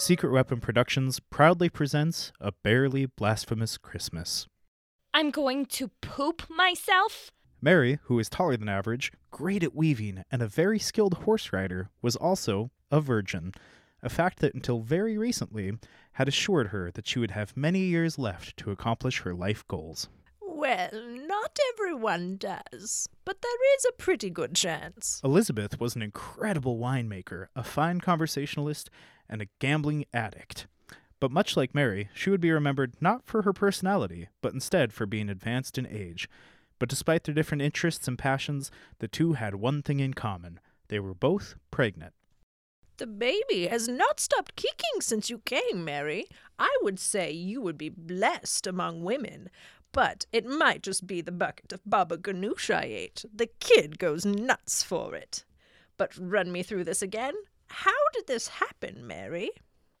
Secret 0.00 0.32
Weapon 0.32 0.60
Productions 0.60 1.20
proudly 1.20 1.68
presents 1.68 2.32
A 2.40 2.52
Barely 2.64 3.04
Blasphemous 3.04 3.76
Christmas. 3.76 4.46
I'm 5.12 5.30
going 5.30 5.66
to 5.66 5.88
poop 6.00 6.48
myself? 6.48 7.30
Mary, 7.60 7.98
who 8.04 8.18
is 8.18 8.30
taller 8.30 8.56
than 8.56 8.70
average, 8.70 9.12
great 9.30 9.62
at 9.62 9.74
weaving, 9.74 10.24
and 10.32 10.40
a 10.40 10.48
very 10.48 10.78
skilled 10.78 11.12
horse 11.24 11.52
rider, 11.52 11.90
was 12.00 12.16
also 12.16 12.70
a 12.90 13.02
virgin, 13.02 13.52
a 14.02 14.08
fact 14.08 14.38
that 14.38 14.54
until 14.54 14.80
very 14.80 15.18
recently 15.18 15.74
had 16.12 16.28
assured 16.28 16.68
her 16.68 16.90
that 16.92 17.06
she 17.06 17.18
would 17.18 17.32
have 17.32 17.54
many 17.54 17.80
years 17.80 18.18
left 18.18 18.56
to 18.56 18.70
accomplish 18.70 19.20
her 19.20 19.34
life 19.34 19.68
goals. 19.68 20.08
Well, 20.40 20.90
not 20.92 21.58
everyone 21.74 22.36
does, 22.36 23.06
but 23.26 23.42
there 23.42 23.76
is 23.76 23.84
a 23.84 24.02
pretty 24.02 24.30
good 24.30 24.54
chance. 24.54 25.20
Elizabeth 25.22 25.78
was 25.78 25.94
an 25.94 26.02
incredible 26.02 26.78
winemaker, 26.78 27.46
a 27.54 27.62
fine 27.62 28.00
conversationalist, 28.00 28.90
and 29.30 29.40
a 29.40 29.48
gambling 29.60 30.04
addict. 30.12 30.66
But 31.20 31.30
much 31.30 31.56
like 31.56 31.74
Mary, 31.74 32.10
she 32.12 32.28
would 32.28 32.40
be 32.40 32.50
remembered 32.50 32.94
not 33.00 33.24
for 33.24 33.42
her 33.42 33.52
personality, 33.52 34.28
but 34.42 34.52
instead 34.52 34.92
for 34.92 35.06
being 35.06 35.30
advanced 35.30 35.78
in 35.78 35.86
age. 35.86 36.28
But 36.78 36.88
despite 36.88 37.24
their 37.24 37.34
different 37.34 37.62
interests 37.62 38.08
and 38.08 38.18
passions, 38.18 38.70
the 38.98 39.08
two 39.08 39.34
had 39.34 39.54
one 39.54 39.82
thing 39.82 40.00
in 40.00 40.14
common 40.14 40.60
they 40.88 40.98
were 40.98 41.14
both 41.14 41.54
pregnant. 41.70 42.12
The 42.96 43.06
baby 43.06 43.68
has 43.68 43.88
not 43.88 44.18
stopped 44.18 44.56
kicking 44.56 45.00
since 45.00 45.30
you 45.30 45.38
came, 45.38 45.84
Mary. 45.84 46.26
I 46.58 46.76
would 46.82 46.98
say 46.98 47.30
you 47.30 47.62
would 47.62 47.78
be 47.78 47.88
blessed 47.88 48.66
among 48.66 49.04
women, 49.04 49.48
but 49.92 50.26
it 50.32 50.44
might 50.44 50.82
just 50.82 51.06
be 51.06 51.20
the 51.20 51.32
bucket 51.32 51.72
of 51.72 51.80
baba 51.86 52.18
ganoush 52.18 52.74
I 52.74 52.82
ate. 52.84 53.24
The 53.32 53.48
kid 53.60 53.98
goes 53.98 54.26
nuts 54.26 54.82
for 54.82 55.14
it. 55.14 55.44
But 55.96 56.16
run 56.18 56.50
me 56.50 56.62
through 56.62 56.84
this 56.84 57.02
again. 57.02 57.34
How 57.70 57.92
did 58.12 58.26
this 58.26 58.48
happen, 58.48 59.06
Mary? 59.06 59.50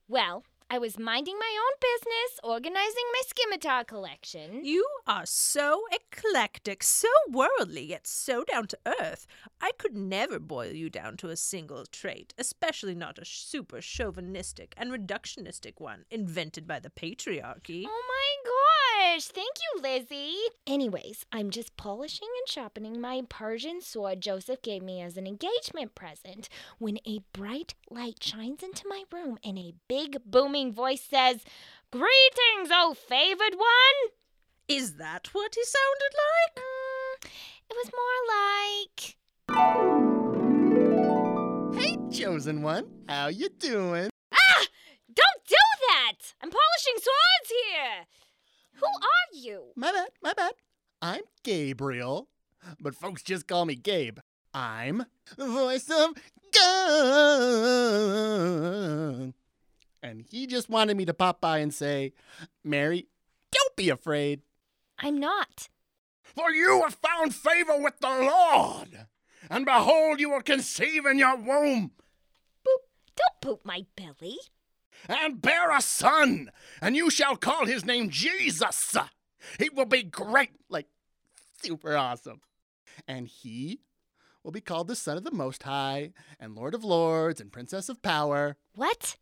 Well, 0.08 0.44
I 0.68 0.78
was 0.78 0.98
minding 0.98 1.38
my 1.38 1.58
own 1.58 1.72
business, 1.80 2.40
organizing 2.42 3.04
my 3.12 3.22
scimitar 3.26 3.84
collection. 3.84 4.64
You 4.64 4.86
are 5.06 5.24
so 5.24 5.84
eclectic, 5.92 6.82
so 6.82 7.08
worldly, 7.28 7.84
yet 7.84 8.06
so 8.06 8.44
down 8.44 8.66
to 8.68 8.78
earth. 9.00 9.26
I 9.60 9.70
could 9.78 9.96
never 9.96 10.38
boil 10.38 10.72
you 10.72 10.90
down 10.90 11.16
to 11.18 11.28
a 11.28 11.36
single 11.36 11.86
trait, 11.86 12.34
especially 12.38 12.94
not 12.94 13.18
a 13.18 13.24
super 13.24 13.80
chauvinistic 13.80 14.74
and 14.76 14.90
reductionistic 14.90 15.74
one 15.78 16.04
invented 16.10 16.66
by 16.66 16.80
the 16.80 16.90
patriarchy. 16.90 17.84
Oh 17.86 18.04
my 18.08 18.50
gosh! 19.00 19.26
Thank 19.26 19.56
you, 19.58 19.82
Lizzie. 19.82 20.36
Anyways, 20.66 21.24
I'm 21.32 21.50
just 21.50 21.76
polishing 21.76 22.28
and 22.38 22.48
sharpening 22.48 23.00
my 23.00 23.22
Persian 23.28 23.80
sword 23.80 24.20
Joseph 24.20 24.62
gave 24.62 24.82
me 24.82 25.00
as 25.00 25.16
an 25.16 25.26
engagement 25.26 25.94
present 25.94 26.48
when 26.78 26.98
a 27.06 27.20
bright 27.32 27.74
light 27.90 28.22
shines 28.22 28.62
into 28.62 28.86
my 28.88 29.04
room 29.12 29.38
and 29.44 29.58
a 29.58 29.74
big 29.88 30.18
booming 30.24 30.72
voice 30.72 31.02
says, 31.02 31.44
Greetings, 31.90 32.70
oh 32.70 32.94
favored 32.94 33.56
one! 33.56 34.10
Is 34.68 34.94
that 34.96 35.28
what 35.32 35.54
he 35.54 35.64
sounded 35.64 36.14
like? 36.26 36.54
Mm, 36.64 37.16
it 37.70 37.76
was 37.76 37.90
more 38.00 38.20
like. 38.36 39.16
Hey, 41.82 41.96
chosen 42.12 42.62
one, 42.62 42.86
how 43.08 43.28
you 43.28 43.48
doing? 43.58 44.10
Ah! 44.32 44.66
Don't 45.12 45.44
do 45.48 45.56
that! 45.88 46.34
I'm 46.42 46.50
polishing 46.50 46.96
swords 46.96 47.50
here! 47.66 48.06
Who 48.74 48.86
are 48.86 49.32
you? 49.32 49.72
My 49.76 49.92
bad, 49.92 50.10
my 50.22 50.32
bad. 50.32 50.52
I'm 51.02 51.22
Gabriel, 51.42 52.28
but 52.80 52.94
folks 52.94 53.22
just 53.22 53.48
call 53.48 53.64
me 53.64 53.74
Gabe. 53.74 54.18
I'm 54.52 55.06
the 55.36 55.46
voice 55.46 55.88
of 55.90 56.14
God. 59.20 59.34
And 60.02 60.22
he 60.30 60.46
just 60.46 60.68
wanted 60.70 60.96
me 60.96 61.04
to 61.04 61.14
pop 61.14 61.40
by 61.40 61.58
and 61.58 61.72
say, 61.72 62.12
Mary, 62.64 63.06
don't 63.52 63.76
be 63.76 63.90
afraid. 63.90 64.42
I'm 64.98 65.18
not. 65.18 65.68
For 66.22 66.50
you 66.50 66.82
have 66.82 66.94
found 66.94 67.34
favor 67.34 67.78
with 67.80 67.98
the 68.00 68.08
Lord. 68.08 69.06
And 69.48 69.64
behold, 69.64 70.20
you 70.20 70.30
will 70.30 70.42
conceive 70.42 71.06
in 71.06 71.18
your 71.18 71.36
womb 71.36 71.92
Boop. 72.66 72.82
Don't 73.16 73.40
poop 73.40 73.64
my 73.64 73.84
belly. 73.96 74.38
And 75.08 75.40
bear 75.40 75.70
a 75.76 75.80
son, 75.80 76.50
and 76.80 76.96
you 76.96 77.10
shall 77.10 77.36
call 77.36 77.66
his 77.66 77.84
name 77.84 78.10
Jesus. 78.10 78.96
He 79.58 79.68
will 79.70 79.86
be 79.86 80.02
great, 80.02 80.50
like 80.68 80.86
super 81.62 81.96
awesome. 81.96 82.40
And 83.08 83.26
he 83.26 83.80
will 84.44 84.50
be 84.52 84.60
called 84.60 84.88
the 84.88 84.96
Son 84.96 85.16
of 85.16 85.24
the 85.24 85.30
Most 85.30 85.62
High, 85.62 86.12
and 86.38 86.54
Lord 86.54 86.74
of 86.74 86.84
Lords, 86.84 87.40
and 87.40 87.52
Princess 87.52 87.88
of 87.88 88.02
Power. 88.02 88.56
What? 88.74 89.16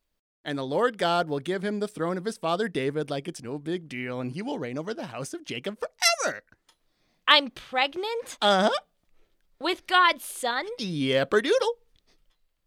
And 0.45 0.57
the 0.59 0.65
Lord 0.65 0.99
God 0.99 1.29
will 1.29 1.41
give 1.41 1.63
him 1.63 1.81
the 1.81 1.89
throne 1.89 2.17
of 2.17 2.25
his 2.25 2.39
father 2.39 2.69
David 2.69 3.11
like 3.11 3.29
it's 3.29 3.43
no 3.43 3.59
big 3.59 3.89
deal, 3.89 4.21
and 4.21 4.33
he 4.33 4.43
will 4.43 4.59
reign 4.59 4.79
over 4.79 4.95
the 4.95 5.07
house 5.07 5.35
of 5.35 5.45
Jacob 5.45 5.79
forever. 5.79 6.43
I'm 7.27 7.51
pregnant 7.51 8.39
Uh 8.41 8.71
huh. 8.71 8.81
with 9.61 9.87
God's 9.87 10.25
son? 10.25 10.67
Yepperdoodle. 10.81 11.75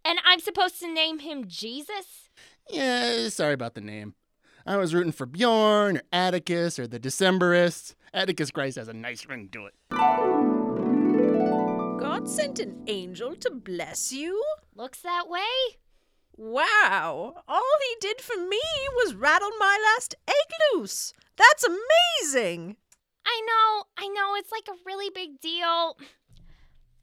And 0.05 0.19
I'm 0.25 0.39
supposed 0.39 0.79
to 0.79 0.91
name 0.93 1.19
him 1.19 1.47
Jesus? 1.47 2.29
Yeah, 2.71 3.27
sorry 3.29 3.53
about 3.53 3.75
the 3.75 3.81
name. 3.81 4.15
I 4.65 4.77
was 4.77 4.93
rooting 4.93 5.11
for 5.11 5.25
Bjorn 5.25 5.97
or 5.97 6.03
Atticus 6.13 6.79
or 6.79 6.87
the 6.87 6.99
Decemberists. 6.99 7.95
Atticus 8.13 8.49
Christ 8.51 8.77
has 8.77 8.87
a 8.87 8.93
nice 8.93 9.25
ring 9.25 9.49
to 9.51 9.65
it. 9.65 9.73
God 11.99 12.29
sent 12.29 12.59
an 12.59 12.83
angel 12.87 13.35
to 13.35 13.51
bless 13.51 14.13
you? 14.13 14.41
Looks 14.75 15.01
that 15.01 15.27
way. 15.27 15.41
Wow, 16.37 17.43
all 17.47 17.77
he 17.81 17.95
did 17.99 18.21
for 18.21 18.37
me 18.37 18.61
was 18.95 19.15
rattle 19.15 19.51
my 19.59 19.77
last 19.93 20.15
egg 20.27 20.35
loose. 20.73 21.13
That's 21.35 21.65
amazing. 21.65 22.77
I 23.25 23.41
know, 23.45 23.83
I 23.97 24.07
know, 24.07 24.35
it's 24.35 24.51
like 24.51 24.67
a 24.69 24.79
really 24.85 25.09
big 25.13 25.41
deal. 25.41 25.97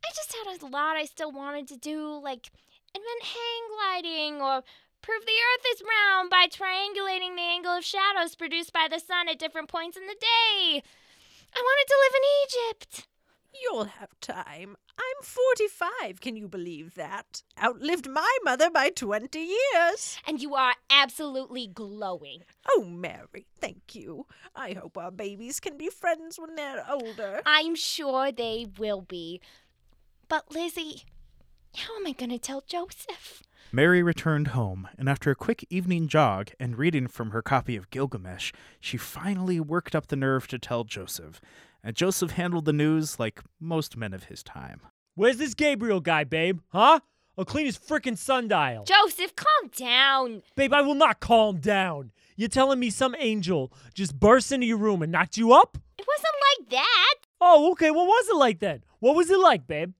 I 0.04 0.10
just 0.14 0.34
had 0.34 0.62
a 0.62 0.66
lot 0.66 0.96
I 0.96 1.04
still 1.04 1.30
wanted 1.30 1.68
to 1.68 1.76
do, 1.76 2.18
like 2.22 2.50
invent 2.94 3.22
hang 3.22 3.68
gliding 4.02 4.40
or 4.40 4.62
prove 5.02 5.24
the 5.24 5.32
earth 5.32 5.64
is 5.74 5.82
round 5.82 6.30
by 6.30 6.46
triangulating 6.46 7.36
the 7.36 7.42
angle 7.42 7.72
of 7.72 7.84
shadows 7.84 8.34
produced 8.34 8.72
by 8.72 8.88
the 8.90 9.00
sun 9.00 9.28
at 9.28 9.38
different 9.38 9.68
points 9.68 9.96
in 9.96 10.06
the 10.06 10.16
day. 10.20 10.82
I 11.54 11.60
wanted 11.60 11.86
to 11.88 11.98
live 12.02 12.14
in 12.16 12.24
Egypt. 12.44 13.08
You'll 13.62 13.84
have 13.84 14.20
time. 14.20 14.76
I'm 14.98 15.22
45, 15.22 16.20
can 16.20 16.36
you 16.36 16.48
believe 16.48 16.94
that? 16.94 17.42
Outlived 17.62 18.08
my 18.08 18.36
mother 18.44 18.70
by 18.70 18.90
20 18.90 19.38
years. 19.38 20.18
And 20.26 20.40
you 20.42 20.54
are 20.54 20.74
absolutely 20.90 21.66
glowing. 21.66 22.42
Oh, 22.68 22.84
Mary, 22.84 23.46
thank 23.60 23.94
you. 23.94 24.26
I 24.54 24.72
hope 24.72 24.98
our 24.98 25.10
babies 25.10 25.60
can 25.60 25.78
be 25.78 25.88
friends 25.88 26.38
when 26.38 26.56
they're 26.56 26.84
older. 26.90 27.40
I'm 27.46 27.74
sure 27.74 28.32
they 28.32 28.66
will 28.76 29.02
be. 29.02 29.40
But 30.28 30.52
Lizzie, 30.52 31.04
how 31.76 31.96
am 31.96 32.06
I 32.06 32.12
going 32.12 32.30
to 32.30 32.38
tell 32.38 32.62
Joseph? 32.66 33.42
Mary 33.70 34.02
returned 34.02 34.48
home, 34.48 34.88
and 34.96 35.10
after 35.10 35.30
a 35.30 35.34
quick 35.34 35.66
evening 35.68 36.08
jog 36.08 36.50
and 36.58 36.78
reading 36.78 37.06
from 37.06 37.32
her 37.32 37.42
copy 37.42 37.76
of 37.76 37.90
Gilgamesh, 37.90 38.50
she 38.80 38.96
finally 38.96 39.60
worked 39.60 39.94
up 39.94 40.06
the 40.06 40.16
nerve 40.16 40.48
to 40.48 40.58
tell 40.58 40.84
Joseph. 40.84 41.38
And 41.84 41.94
Joseph 41.94 42.30
handled 42.32 42.64
the 42.64 42.72
news 42.72 43.20
like 43.20 43.42
most 43.60 43.94
men 43.94 44.14
of 44.14 44.24
his 44.24 44.42
time. 44.42 44.80
Where's 45.16 45.36
this 45.36 45.52
Gabriel 45.52 46.00
guy, 46.00 46.24
babe? 46.24 46.60
Huh? 46.68 47.00
I'll 47.36 47.44
clean 47.44 47.66
his 47.66 47.78
frickin' 47.78 48.16
sundial. 48.16 48.84
Joseph, 48.84 49.36
calm 49.36 49.70
down. 49.76 50.42
babe, 50.56 50.72
I 50.72 50.80
will 50.80 50.94
not 50.94 51.20
calm 51.20 51.58
down. 51.58 52.10
You're 52.36 52.48
telling 52.48 52.80
me 52.80 52.88
some 52.88 53.14
angel 53.18 53.70
just 53.92 54.18
burst 54.18 54.50
into 54.50 54.66
your 54.66 54.78
room 54.78 55.02
and 55.02 55.12
knocked 55.12 55.36
you 55.36 55.52
up? 55.52 55.76
It 55.98 56.06
wasn't 56.08 56.34
like 56.58 56.70
that. 56.70 57.14
Oh, 57.40 57.72
okay. 57.72 57.90
What 57.90 58.06
was 58.06 58.28
it 58.30 58.36
like 58.36 58.60
then? 58.60 58.82
What 59.00 59.14
was 59.14 59.30
it 59.30 59.38
like, 59.38 59.66
babe? 59.66 59.92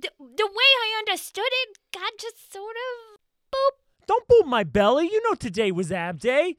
The, 0.00 0.10
the 0.18 0.46
way 0.46 0.70
I 0.84 0.96
understood 1.00 1.48
it, 1.50 1.78
God 1.92 2.12
just 2.20 2.52
sort 2.52 2.76
of 2.76 3.18
boop. 3.52 4.06
Don't 4.06 4.28
boot 4.28 4.46
my 4.46 4.62
belly. 4.62 5.06
You 5.10 5.20
know 5.28 5.34
today 5.34 5.72
was 5.72 5.90
ab 5.90 6.20
day. 6.20 6.56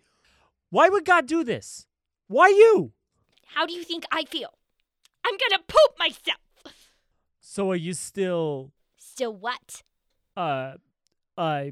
Why 0.69 0.89
would 0.89 1.05
God 1.05 1.25
do 1.25 1.43
this? 1.43 1.87
Why 2.27 2.49
you? 2.49 2.91
How 3.55 3.65
do 3.65 3.73
you 3.73 3.83
think 3.83 4.03
I 4.11 4.25
feel? 4.25 4.53
I'm 5.25 5.35
gonna 5.37 5.63
poop 5.67 5.97
myself. 5.97 6.39
So 7.39 7.71
are 7.71 7.75
you 7.75 7.93
still 7.93 8.71
Still 8.97 9.33
what? 9.33 9.83
uh 10.37 10.73
uh 11.37 11.65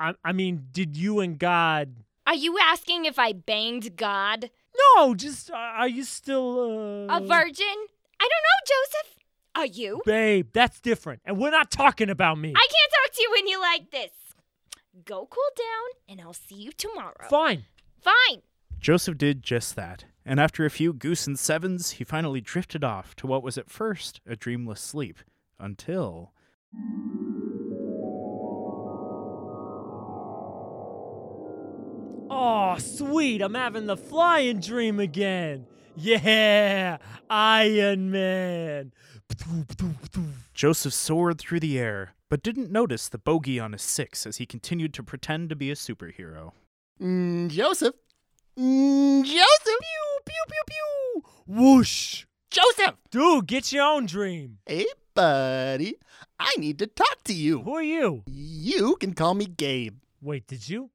I 0.00 0.14
I 0.24 0.32
mean, 0.32 0.68
did 0.72 0.96
you 0.96 1.20
and 1.20 1.38
God 1.38 1.94
Are 2.26 2.34
you 2.34 2.58
asking 2.58 3.04
if 3.04 3.18
I 3.18 3.32
banged 3.32 3.96
God? 3.96 4.50
No, 4.96 5.14
just 5.14 5.50
uh, 5.50 5.54
are 5.54 5.88
you 5.88 6.04
still 6.04 7.06
uh 7.10 7.18
A 7.18 7.20
virgin? 7.20 7.76
I 8.20 8.28
don't 8.30 8.44
know, 8.48 8.60
Joseph. 8.72 9.18
Are 9.54 9.66
you? 9.66 10.00
Babe, 10.04 10.48
that's 10.52 10.80
different. 10.80 11.20
And 11.24 11.38
we're 11.38 11.50
not 11.50 11.70
talking 11.70 12.08
about 12.10 12.38
me. 12.38 12.50
I 12.56 12.66
can't 12.66 12.92
talk 13.04 13.14
to 13.14 13.22
you 13.22 13.30
when 13.30 13.46
you 13.46 13.60
like 13.60 13.90
this. 13.90 14.10
Go 15.04 15.26
cool 15.30 15.42
down, 15.56 15.90
and 16.08 16.20
I'll 16.20 16.32
see 16.32 16.54
you 16.54 16.72
tomorrow. 16.72 17.28
Fine. 17.28 17.64
Fine. 18.00 18.42
Joseph 18.80 19.16
did 19.16 19.42
just 19.42 19.76
that, 19.76 20.04
and 20.24 20.40
after 20.40 20.64
a 20.64 20.70
few 20.70 20.92
goose 20.92 21.26
and 21.26 21.38
sevens, 21.38 21.92
he 21.92 22.04
finally 22.04 22.40
drifted 22.40 22.82
off 22.82 23.14
to 23.16 23.26
what 23.26 23.42
was 23.42 23.56
at 23.56 23.70
first 23.70 24.20
a 24.26 24.34
dreamless 24.36 24.80
sleep, 24.80 25.18
until. 25.58 26.32
Oh, 32.30 32.76
sweet. 32.78 33.42
I'm 33.42 33.54
having 33.54 33.86
the 33.86 33.96
flying 33.96 34.58
dream 34.60 34.98
again. 34.98 35.66
Yeah, 35.96 36.98
Iron 37.28 38.10
Man. 38.10 38.92
Joseph 40.54 40.94
soared 40.94 41.38
through 41.38 41.60
the 41.60 41.78
air, 41.78 42.14
but 42.28 42.42
didn't 42.42 42.70
notice 42.70 43.08
the 43.08 43.18
bogey 43.18 43.58
on 43.60 43.72
his 43.72 43.82
six 43.82 44.26
as 44.26 44.36
he 44.38 44.46
continued 44.46 44.94
to 44.94 45.02
pretend 45.02 45.50
to 45.50 45.56
be 45.56 45.70
a 45.70 45.74
superhero. 45.74 46.52
Mm, 47.00 47.48
Joseph. 47.50 47.94
Mm, 48.58 49.24
Joseph. 49.24 49.40
Pew, 49.64 50.18
pew, 50.26 50.44
pew, 50.48 50.62
pew. 50.66 51.22
Whoosh. 51.46 52.24
Joseph. 52.50 52.96
Dude, 53.10 53.46
get 53.46 53.72
your 53.72 53.84
own 53.84 54.06
dream. 54.06 54.58
Hey, 54.66 54.86
buddy. 55.14 55.96
I 56.38 56.52
need 56.58 56.78
to 56.80 56.86
talk 56.86 57.24
to 57.24 57.32
you. 57.34 57.62
Who 57.62 57.74
are 57.74 57.82
you? 57.82 58.22
You 58.26 58.96
can 58.96 59.14
call 59.14 59.34
me 59.34 59.46
Gabe. 59.46 59.98
Wait, 60.20 60.46
did 60.46 60.68
you? 60.68 60.90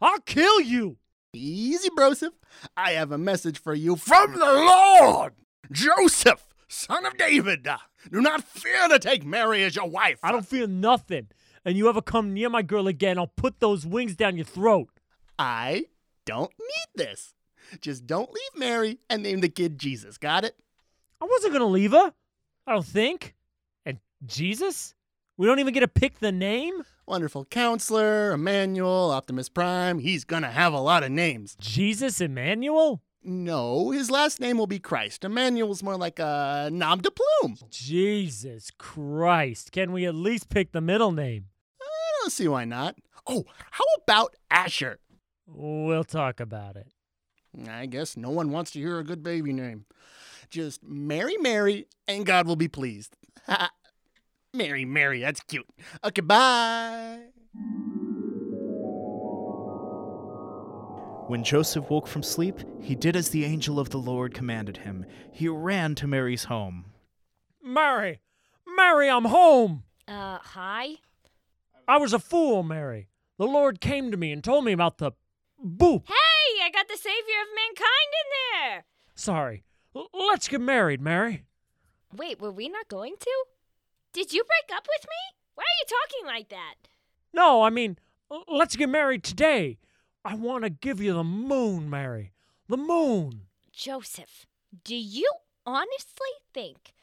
I'll 0.00 0.20
kill 0.20 0.60
you. 0.60 0.96
Easy, 1.34 1.90
Broseph. 1.90 2.32
I 2.76 2.92
have 2.92 3.12
a 3.12 3.18
message 3.18 3.58
for 3.58 3.74
you 3.74 3.96
from 3.96 4.32
the 4.32 4.38
Lord. 4.38 5.34
Joseph, 5.72 6.54
son 6.68 7.06
of 7.06 7.16
David, 7.16 7.66
do 8.10 8.20
not 8.20 8.44
fear 8.44 8.88
to 8.88 8.98
take 8.98 9.24
Mary 9.24 9.64
as 9.64 9.76
your 9.76 9.88
wife. 9.88 10.18
I 10.22 10.32
don't 10.32 10.46
fear 10.46 10.66
nothing. 10.66 11.28
And 11.64 11.76
you 11.76 11.88
ever 11.88 12.02
come 12.02 12.34
near 12.34 12.50
my 12.50 12.62
girl 12.62 12.86
again, 12.86 13.18
I'll 13.18 13.26
put 13.26 13.60
those 13.60 13.86
wings 13.86 14.16
down 14.16 14.36
your 14.36 14.44
throat. 14.44 14.90
I 15.38 15.86
don't 16.26 16.52
need 16.58 17.06
this. 17.06 17.34
Just 17.80 18.06
don't 18.06 18.30
leave 18.30 18.60
Mary 18.60 18.98
and 19.08 19.22
name 19.22 19.40
the 19.40 19.48
kid 19.48 19.78
Jesus. 19.78 20.18
Got 20.18 20.44
it? 20.44 20.56
I 21.20 21.24
wasn't 21.24 21.54
gonna 21.54 21.66
leave 21.66 21.92
her. 21.92 22.12
I 22.66 22.72
don't 22.72 22.84
think. 22.84 23.34
And 23.86 23.98
Jesus? 24.26 24.94
We 25.36 25.46
don't 25.46 25.58
even 25.58 25.72
get 25.74 25.80
to 25.80 25.88
pick 25.88 26.18
the 26.18 26.32
name? 26.32 26.84
Wonderful 27.06 27.44
counselor, 27.44 28.32
Emmanuel, 28.32 29.10
Optimus 29.10 29.50
Prime. 29.50 29.98
He's 29.98 30.24
gonna 30.24 30.50
have 30.50 30.72
a 30.72 30.80
lot 30.80 31.02
of 31.02 31.10
names. 31.10 31.54
Jesus 31.60 32.18
Emmanuel? 32.18 33.02
No, 33.22 33.90
his 33.90 34.10
last 34.10 34.40
name 34.40 34.56
will 34.56 34.66
be 34.66 34.78
Christ. 34.78 35.22
Emmanuel's 35.22 35.82
more 35.82 35.98
like 35.98 36.18
a 36.18 36.70
nom 36.72 37.00
de 37.00 37.10
plume. 37.10 37.58
Jesus 37.70 38.70
Christ. 38.78 39.70
Can 39.70 39.92
we 39.92 40.06
at 40.06 40.14
least 40.14 40.48
pick 40.48 40.72
the 40.72 40.80
middle 40.80 41.12
name? 41.12 41.46
I 41.80 41.86
don't 42.22 42.32
see 42.32 42.48
why 42.48 42.64
not. 42.64 42.96
Oh, 43.26 43.44
how 43.70 43.84
about 44.02 44.34
Asher? 44.50 44.98
We'll 45.46 46.04
talk 46.04 46.40
about 46.40 46.76
it. 46.76 46.88
I 47.68 47.84
guess 47.84 48.16
no 48.16 48.30
one 48.30 48.50
wants 48.50 48.70
to 48.72 48.78
hear 48.78 48.98
a 48.98 49.04
good 49.04 49.22
baby 49.22 49.52
name. 49.52 49.84
Just 50.48 50.82
Mary, 50.82 51.36
Mary, 51.36 51.86
and 52.08 52.24
God 52.24 52.46
will 52.46 52.56
be 52.56 52.68
pleased. 52.68 53.16
Mary, 54.54 54.84
Mary, 54.84 55.20
that's 55.20 55.40
cute. 55.40 55.66
Okay, 56.04 56.20
bye. 56.20 57.18
When 61.26 61.42
Joseph 61.42 61.90
woke 61.90 62.06
from 62.06 62.22
sleep, 62.22 62.60
he 62.80 62.94
did 62.94 63.16
as 63.16 63.30
the 63.30 63.44
angel 63.44 63.80
of 63.80 63.90
the 63.90 63.98
Lord 63.98 64.32
commanded 64.32 64.78
him. 64.78 65.06
He 65.32 65.48
ran 65.48 65.94
to 65.96 66.06
Mary's 66.06 66.44
home. 66.44 66.84
Mary! 67.62 68.20
Mary, 68.76 69.08
I'm 69.10 69.24
home! 69.24 69.82
Uh, 70.06 70.38
hi? 70.40 70.96
I 71.88 71.96
was 71.96 72.12
a 72.12 72.18
fool, 72.18 72.62
Mary. 72.62 73.08
The 73.38 73.46
Lord 73.46 73.80
came 73.80 74.10
to 74.10 74.16
me 74.16 74.30
and 74.32 74.44
told 74.44 74.64
me 74.64 74.72
about 74.72 74.98
the 74.98 75.12
boop. 75.64 76.06
Hey, 76.06 76.62
I 76.62 76.70
got 76.72 76.88
the 76.88 76.96
savior 76.96 77.40
of 77.42 77.48
mankind 77.56 78.10
in 78.20 78.70
there! 78.70 78.84
Sorry. 79.14 79.64
L- 79.96 80.08
let's 80.12 80.46
get 80.46 80.60
married, 80.60 81.00
Mary. 81.00 81.44
Wait, 82.14 82.40
were 82.40 82.52
we 82.52 82.68
not 82.68 82.88
going 82.88 83.14
to? 83.18 83.44
Did 84.14 84.32
you 84.32 84.44
break 84.44 84.78
up 84.78 84.86
with 84.88 85.04
me? 85.08 85.36
Why 85.56 85.64
are 85.64 85.78
you 85.80 85.86
talking 85.88 86.26
like 86.34 86.48
that? 86.50 86.74
No, 87.32 87.62
I 87.62 87.70
mean, 87.70 87.98
let's 88.46 88.76
get 88.76 88.88
married 88.88 89.24
today. 89.24 89.78
I 90.24 90.36
want 90.36 90.62
to 90.62 90.70
give 90.70 91.00
you 91.00 91.14
the 91.14 91.24
moon, 91.24 91.90
Mary. 91.90 92.32
The 92.68 92.76
moon. 92.76 93.42
Joseph, 93.72 94.46
do 94.84 94.94
you 94.94 95.28
honestly 95.66 96.30
think 96.52 96.93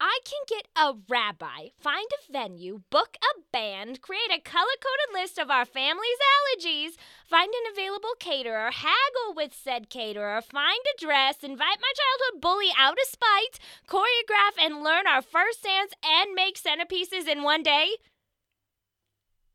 I 0.00 0.20
can 0.24 0.40
get 0.46 0.68
a 0.76 0.94
rabbi, 1.08 1.70
find 1.76 2.06
a 2.12 2.32
venue, 2.32 2.82
book 2.88 3.16
a 3.20 3.40
band, 3.52 4.00
create 4.00 4.30
a 4.30 4.40
color 4.40 4.76
coded 4.80 5.20
list 5.20 5.38
of 5.38 5.50
our 5.50 5.64
family's 5.64 6.18
allergies, 6.36 6.90
find 7.26 7.52
an 7.52 7.72
available 7.72 8.14
caterer, 8.20 8.70
haggle 8.70 9.34
with 9.34 9.52
said 9.52 9.90
caterer, 9.90 10.40
find 10.40 10.80
a 10.86 11.00
dress, 11.04 11.38
invite 11.42 11.80
my 11.80 11.92
childhood 11.96 12.40
bully 12.40 12.68
out 12.78 12.92
of 12.92 13.08
spite, 13.08 13.58
choreograph 13.88 14.64
and 14.64 14.84
learn 14.84 15.08
our 15.08 15.22
first 15.22 15.64
dance, 15.64 15.92
and 16.04 16.32
make 16.32 16.60
centerpieces 16.60 17.26
in 17.26 17.42
one 17.42 17.64
day? 17.64 17.96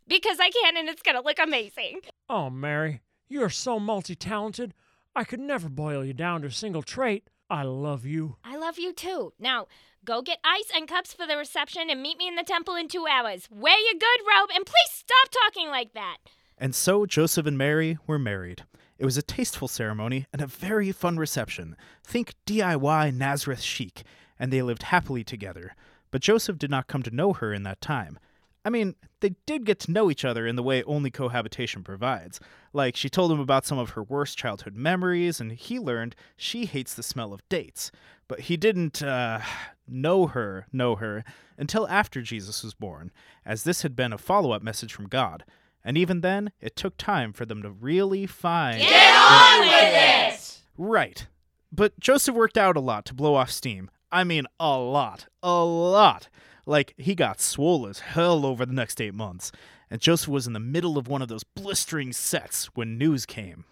Because 0.06 0.40
I 0.42 0.50
can 0.50 0.75
and 0.75 0.90
it's 0.90 1.01
gonna 1.01 1.22
look 1.22 1.40
amazing. 1.40 2.01
Oh, 2.28 2.50
Mary, 2.50 3.01
you're 3.30 3.50
so 3.50 3.80
multi 3.80 4.16
talented. 4.16 4.74
I 5.16 5.24
could 5.24 5.40
never 5.40 5.69
boil 5.69 6.04
you 6.04 6.13
down 6.13 6.42
to 6.42 6.48
a 6.48 6.51
single 6.51 6.84
trait. 6.84 7.30
I 7.50 7.63
love 7.63 8.06
you. 8.06 8.38
I 8.44 8.57
love 8.57 8.80
you 8.80 8.94
too. 8.94 9.34
Now, 9.40 9.68
go 10.05 10.21
get 10.21 10.39
ice 10.44 10.69
and 10.75 10.88
cups 10.88 11.13
for 11.13 11.25
the 11.25 11.38
reception 11.38 11.89
and 11.89 12.01
meet 12.01 12.17
me 12.17 12.27
in 12.27 12.35
the 12.35 12.44
temple 12.44 12.75
in 12.75 12.88
two 12.88 13.05
hours. 13.07 13.47
Wear 13.51 13.77
your 13.77 14.00
good 14.00 14.25
robe 14.27 14.50
and 14.55 14.65
please 14.65 14.91
stop 14.91 15.29
talking 15.31 15.69
like 15.69 15.94
that. 15.94 16.17
And 16.57 16.75
so 16.75 17.05
Joseph 17.05 17.45
and 17.45 17.57
Mary 17.57 17.97
were 18.05 18.19
married. 18.19 18.63
It 18.97 19.05
was 19.05 19.17
a 19.17 19.23
tasteful 19.23 19.67
ceremony 19.67 20.27
and 20.31 20.41
a 20.41 20.47
very 20.47 20.91
fun 20.91 21.17
reception. 21.17 21.75
Think 22.03 22.35
DIY 22.45 23.15
Nazareth 23.15 23.61
chic, 23.61 24.03
and 24.39 24.51
they 24.51 24.61
lived 24.61 24.83
happily 24.83 25.23
together. 25.23 25.75
But 26.11 26.21
Joseph 26.21 26.57
did 26.57 26.69
not 26.69 26.88
come 26.88 27.03
to 27.03 27.15
know 27.15 27.33
her 27.33 27.53
in 27.53 27.63
that 27.63 27.81
time. 27.81 28.19
I 28.65 28.69
mean, 28.69 28.95
they 29.19 29.36
did 29.45 29.65
get 29.65 29.80
to 29.81 29.92
know 29.92 30.10
each 30.10 30.24
other 30.24 30.48
in 30.48 30.56
the 30.56 30.63
way 30.63 30.83
only 30.83 31.12
cohabitation 31.12 31.83
provides. 31.83 32.39
Like, 32.71 32.95
she 32.95 33.10
told 33.10 33.31
him 33.31 33.39
about 33.39 33.65
some 33.65 33.77
of 33.77 33.92
her 33.92 34.04
worst 34.04 34.38
childhood 34.38 34.75
memories, 34.75 35.39
and 35.39 35.51
he 35.51 35.80
learned 35.80 36.15
she 36.38 36.65
hates 36.65 36.94
the 36.94 37.04
smell 37.04 37.33
of 37.33 37.48
dates. 37.50 37.92
But 38.27 38.42
he 38.42 38.57
didn't, 38.57 39.04
uh, 39.04 39.42
know 39.88 40.27
her, 40.27 40.68
know 40.71 40.95
her, 40.95 41.24
until 41.57 41.88
after 41.88 42.21
Jesus 42.21 42.63
was 42.63 42.74
born, 42.74 43.12
as 43.45 43.63
this 43.63 43.81
had 43.81 43.95
been 43.95 44.13
a 44.13 44.18
follow 44.18 44.51
up 44.51 44.63
message 44.63 44.94
from 44.94 45.07
God. 45.07 45.44
And 45.83 45.98
even 45.98 46.21
then, 46.21 46.51
it 46.62 46.75
took 46.75 46.95
time 46.98 47.33
for 47.33 47.45
them 47.45 47.62
to 47.62 47.69
really 47.69 48.25
find. 48.25 48.80
Get 48.80 49.16
on 49.16 49.59
with 49.68 49.94
it! 49.94 50.62
Right. 50.77 51.27
But 51.71 52.00
Joseph 52.00 52.36
worked 52.36 52.57
out 52.57 52.77
a 52.77 52.80
lot 52.80 53.06
to 53.06 53.13
blow 53.13 53.36
off 53.36 53.51
steam. 53.51 53.92
I 54.12 54.24
mean, 54.24 54.45
a 54.59 54.77
lot. 54.77 55.27
A 55.42 55.63
lot. 55.63 56.30
Like, 56.65 56.94
he 56.98 57.15
got 57.15 57.42
swole 57.42 57.88
as 57.88 58.00
hell 58.00 58.45
over 58.45 58.65
the 58.65 58.74
next 58.74 59.02
eight 59.02 59.14
months. 59.14 59.52
And 59.90 59.99
Joseph 60.02 60.30
was 60.30 60.47
in 60.47 60.54
the 60.54 60.59
middle 60.59 60.97
of 60.97 61.07
one 61.07 61.21
of 61.21 61.28
those 61.28 61.44
blistering 61.44 62.14
sets 62.14 62.66
when 62.73 62.97
news 62.97 63.26
came. 63.26 63.66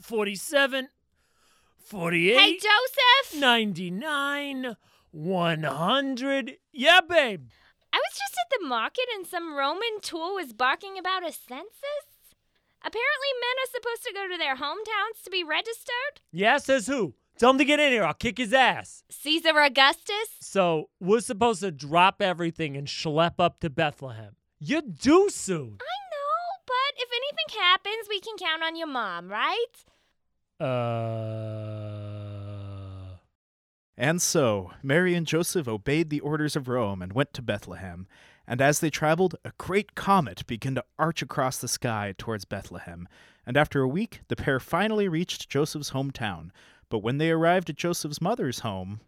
47, 0.00 0.88
48, 1.78 2.38
Hey, 2.38 2.52
Joseph! 2.54 3.40
99, 3.40 4.76
100. 5.10 6.56
Yeah, 6.72 7.00
babe. 7.00 7.48
I 7.92 7.96
was 7.98 8.18
just 8.18 8.34
at 8.34 8.58
the 8.60 8.66
market 8.66 9.04
and 9.14 9.26
some 9.26 9.54
Roman 9.54 10.00
tool 10.02 10.34
was 10.34 10.52
barking 10.52 10.98
about 10.98 11.22
a 11.22 11.32
census. 11.32 12.08
Apparently, 12.80 13.28
men 13.40 13.62
are 13.62 13.70
supposed 13.72 14.02
to 14.04 14.12
go 14.12 14.28
to 14.28 14.36
their 14.36 14.56
hometowns 14.56 15.22
to 15.24 15.30
be 15.30 15.44
registered. 15.44 16.20
Yeah, 16.32 16.58
says 16.58 16.86
who? 16.86 17.14
Tell 17.38 17.50
him 17.50 17.58
to 17.58 17.64
get 17.64 17.80
in 17.80 17.90
here. 17.90 18.04
I'll 18.04 18.14
kick 18.14 18.38
his 18.38 18.52
ass. 18.52 19.02
Caesar 19.10 19.58
Augustus? 19.58 20.28
So, 20.40 20.90
we're 21.00 21.20
supposed 21.20 21.60
to 21.60 21.72
drop 21.72 22.22
everything 22.22 22.76
and 22.76 22.86
schlep 22.86 23.34
up 23.38 23.60
to 23.60 23.70
Bethlehem. 23.70 24.36
You 24.60 24.82
do 24.82 25.28
soon. 25.30 25.78
I 25.80 25.98
know, 26.10 26.62
but 26.66 26.94
if 26.96 27.10
anything 27.12 27.60
happens, 27.60 28.08
we 28.08 28.20
can 28.20 28.36
count 28.36 28.62
on 28.62 28.76
your 28.76 28.86
mom, 28.86 29.28
right? 29.28 29.66
Uh. 30.60 31.44
And 33.96 34.20
so, 34.22 34.72
Mary 34.82 35.14
and 35.14 35.26
Joseph 35.26 35.68
obeyed 35.68 36.10
the 36.10 36.20
orders 36.20 36.56
of 36.56 36.68
Rome 36.68 37.02
and 37.02 37.12
went 37.12 37.32
to 37.34 37.42
Bethlehem. 37.42 38.06
And 38.46 38.60
as 38.60 38.80
they 38.80 38.90
traveled, 38.90 39.36
a 39.44 39.52
great 39.58 39.94
comet 39.94 40.46
began 40.46 40.74
to 40.74 40.84
arch 40.98 41.22
across 41.22 41.58
the 41.58 41.68
sky 41.68 42.14
towards 42.18 42.44
Bethlehem. 42.44 43.08
And 43.46 43.56
after 43.56 43.82
a 43.82 43.88
week, 43.88 44.20
the 44.28 44.36
pair 44.36 44.60
finally 44.60 45.08
reached 45.08 45.48
Joseph's 45.48 45.92
hometown. 45.92 46.50
But 46.94 47.02
when 47.02 47.18
they 47.18 47.32
arrived 47.32 47.68
at 47.70 47.74
Joseph's 47.76 48.20
mother's 48.20 48.60
home, 48.60 49.00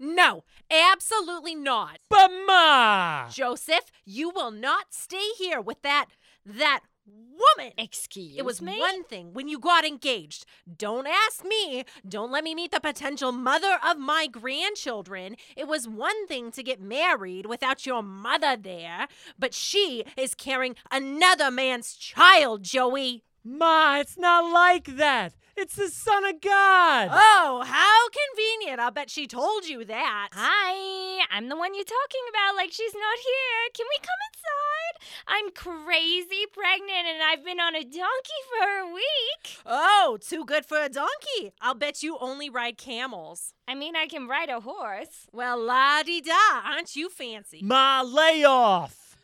No, 0.00 0.42
absolutely 0.68 1.54
not. 1.54 2.00
But 2.10 2.28
Ma! 2.44 3.28
Joseph, 3.30 3.92
you 4.04 4.30
will 4.30 4.50
not 4.50 4.86
stay 4.90 5.28
here 5.38 5.60
with 5.60 5.80
that 5.82 6.06
that 6.44 6.80
woman. 7.06 7.72
Excuse 7.78 8.36
It 8.36 8.44
was 8.44 8.60
me? 8.60 8.80
one 8.80 9.04
thing 9.04 9.32
when 9.32 9.46
you 9.46 9.60
got 9.60 9.84
engaged. 9.84 10.44
Don't 10.76 11.06
ask 11.06 11.44
me. 11.44 11.84
Don't 12.04 12.32
let 12.32 12.42
me 12.42 12.52
meet 12.52 12.72
the 12.72 12.80
potential 12.80 13.30
mother 13.30 13.78
of 13.88 13.96
my 13.96 14.26
grandchildren. 14.26 15.36
It 15.56 15.68
was 15.68 15.86
one 15.86 16.26
thing 16.26 16.50
to 16.50 16.64
get 16.64 16.80
married 16.80 17.46
without 17.46 17.86
your 17.86 18.02
mother 18.02 18.56
there, 18.56 19.06
but 19.38 19.54
she 19.54 20.02
is 20.16 20.34
carrying 20.34 20.74
another 20.90 21.52
man's 21.52 21.94
child, 21.94 22.64
Joey. 22.64 23.22
Ma, 23.46 23.98
it's 23.98 24.16
not 24.16 24.50
like 24.50 24.96
that. 24.96 25.34
It's 25.54 25.76
the 25.76 25.88
Son 25.88 26.24
of 26.24 26.40
God. 26.40 27.10
Oh, 27.12 27.62
how 27.66 28.08
convenient. 28.08 28.80
I'll 28.80 28.90
bet 28.90 29.10
she 29.10 29.26
told 29.26 29.66
you 29.66 29.84
that. 29.84 30.28
Hi, 30.32 31.24
I'm 31.30 31.50
the 31.50 31.56
one 31.56 31.74
you're 31.74 31.84
talking 31.84 32.22
about, 32.30 32.56
like 32.56 32.72
she's 32.72 32.94
not 32.94 33.18
here. 33.18 33.70
Can 33.74 33.86
we 33.90 33.98
come 33.98 34.18
inside? 34.32 35.14
I'm 35.28 35.50
crazy 35.84 36.46
pregnant 36.50 37.06
and 37.06 37.22
I've 37.22 37.44
been 37.44 37.60
on 37.60 37.76
a 37.76 37.84
donkey 37.84 38.40
for 38.48 38.66
a 38.66 38.92
week. 38.92 39.58
Oh, 39.66 40.16
too 40.20 40.46
good 40.46 40.64
for 40.64 40.80
a 40.80 40.88
donkey. 40.88 41.52
I'll 41.60 41.74
bet 41.74 42.02
you 42.02 42.16
only 42.20 42.48
ride 42.48 42.78
camels. 42.78 43.52
I 43.68 43.74
mean, 43.74 43.94
I 43.94 44.06
can 44.06 44.26
ride 44.26 44.48
a 44.48 44.60
horse. 44.60 45.28
Well, 45.32 45.62
la 45.62 46.02
di 46.02 46.22
da, 46.22 46.62
aren't 46.64 46.96
you 46.96 47.10
fancy? 47.10 47.60
Ma, 47.62 48.02
lay 48.02 48.42
off. 48.42 49.16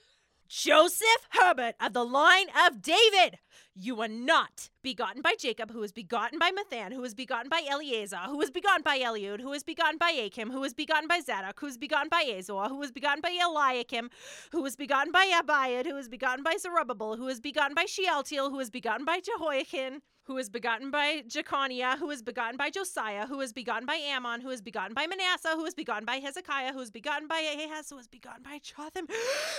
Joseph 0.48 1.28
Herbert 1.30 1.76
of 1.80 1.92
the 1.92 2.04
line 2.04 2.48
of 2.66 2.82
David. 2.82 3.38
You 3.82 4.02
are 4.02 4.08
not 4.08 4.69
begotten 4.82 5.22
by 5.22 5.34
Jacob, 5.38 5.70
who 5.70 5.80
was 5.80 5.92
begotten 5.92 6.38
by 6.38 6.50
Mathan, 6.50 6.92
who 6.92 7.00
was 7.00 7.14
begotten 7.14 7.48
by 7.48 7.62
Eleazar, 7.68 8.26
who 8.26 8.38
was 8.38 8.50
begotten 8.50 8.82
by 8.82 8.98
Eliud, 8.98 9.40
who 9.40 9.50
was 9.50 9.62
begotten 9.62 9.98
by 9.98 10.10
Achim, 10.10 10.50
who 10.50 10.60
was 10.60 10.74
begotten 10.74 11.08
by 11.08 11.20
Zadok, 11.20 11.60
who 11.60 11.66
was 11.66 11.78
begotten 11.78 12.08
by 12.08 12.22
Azor, 12.22 12.68
who 12.68 12.76
was 12.76 12.90
begotten 12.90 13.20
by 13.20 13.30
Eliakim, 13.30 14.10
who 14.52 14.62
was 14.62 14.76
begotten 14.76 15.12
by 15.12 15.26
Abiud, 15.26 15.86
who 15.86 15.94
was 15.94 16.08
begotten 16.08 16.42
by 16.42 16.56
Zerubbabel, 16.58 17.16
who 17.16 17.24
was 17.24 17.40
begotten 17.40 17.74
by 17.74 17.84
Shealtiel, 17.84 18.50
who 18.50 18.56
was 18.56 18.70
begotten 18.70 19.04
by 19.04 19.20
Jehoiakim, 19.20 20.00
who 20.30 20.34
was 20.36 20.48
begotten 20.48 20.92
by 20.92 21.24
Jeconiah, 21.26 21.96
who 21.98 22.06
was 22.06 22.22
begotten 22.22 22.56
by 22.56 22.70
Josiah, 22.70 23.26
who 23.26 23.38
was 23.38 23.52
begotten 23.52 23.84
by 23.84 23.98
Amon, 24.14 24.40
who 24.40 24.48
was 24.48 24.60
begotten 24.60 24.94
by 24.94 25.08
Manasseh, 25.08 25.56
who 25.56 25.64
was 25.64 25.74
begotten 25.74 26.04
by 26.04 26.16
Hezekiah, 26.16 26.72
who 26.72 26.78
was 26.78 26.92
begotten 26.92 27.26
by 27.26 27.40
Ahaz, 27.40 27.90
who 27.90 27.96
was 27.96 28.06
begotten 28.06 28.44
by 28.44 28.60
Jotham, 28.62 29.08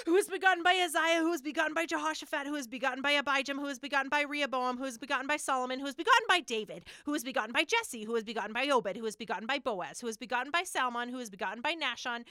who 0.06 0.14
was 0.14 0.30
begotten 0.30 0.64
by 0.64 0.80
Isaiah, 0.82 1.20
who 1.20 1.30
was 1.30 1.42
begotten 1.42 1.74
by 1.74 1.86
Jehoshaphat, 1.86 2.48
who 2.48 2.54
was 2.54 2.68
begotten 2.68 3.02
by 3.02 3.14
Abijam, 3.14 3.56
who 3.56 3.64
was 3.64 3.80
begotten 3.80 4.08
by 4.08 4.22
Rehoboam, 4.22 4.78
who 4.78 4.84
was 4.84 4.98
begotten 4.98 5.11
by 5.28 5.38
Solomon, 5.38 5.80
who 5.80 5.86
was 5.86 5.96
begotten 5.96 6.26
by 6.28 6.40
David, 6.40 6.86
who 7.06 7.12
was 7.12 7.24
begotten 7.24 7.52
by 7.52 7.64
Jesse, 7.64 8.06
who 8.06 8.14
was 8.14 8.24
begotten 8.24 8.54
by 8.54 8.68
Obed, 8.70 8.96
who 8.96 9.04
was 9.04 9.16
begotten 9.16 9.46
by 9.46 9.60
Boaz, 9.60 10.00
who 10.00 10.08
was 10.08 10.18
begotten 10.18 10.52
by 10.52 10.64
Salmon, 10.64 11.10
who 11.10 11.18
was 11.18 11.30
begotten 11.30 11.62
by 11.62 11.74
Nashon, 11.74 12.24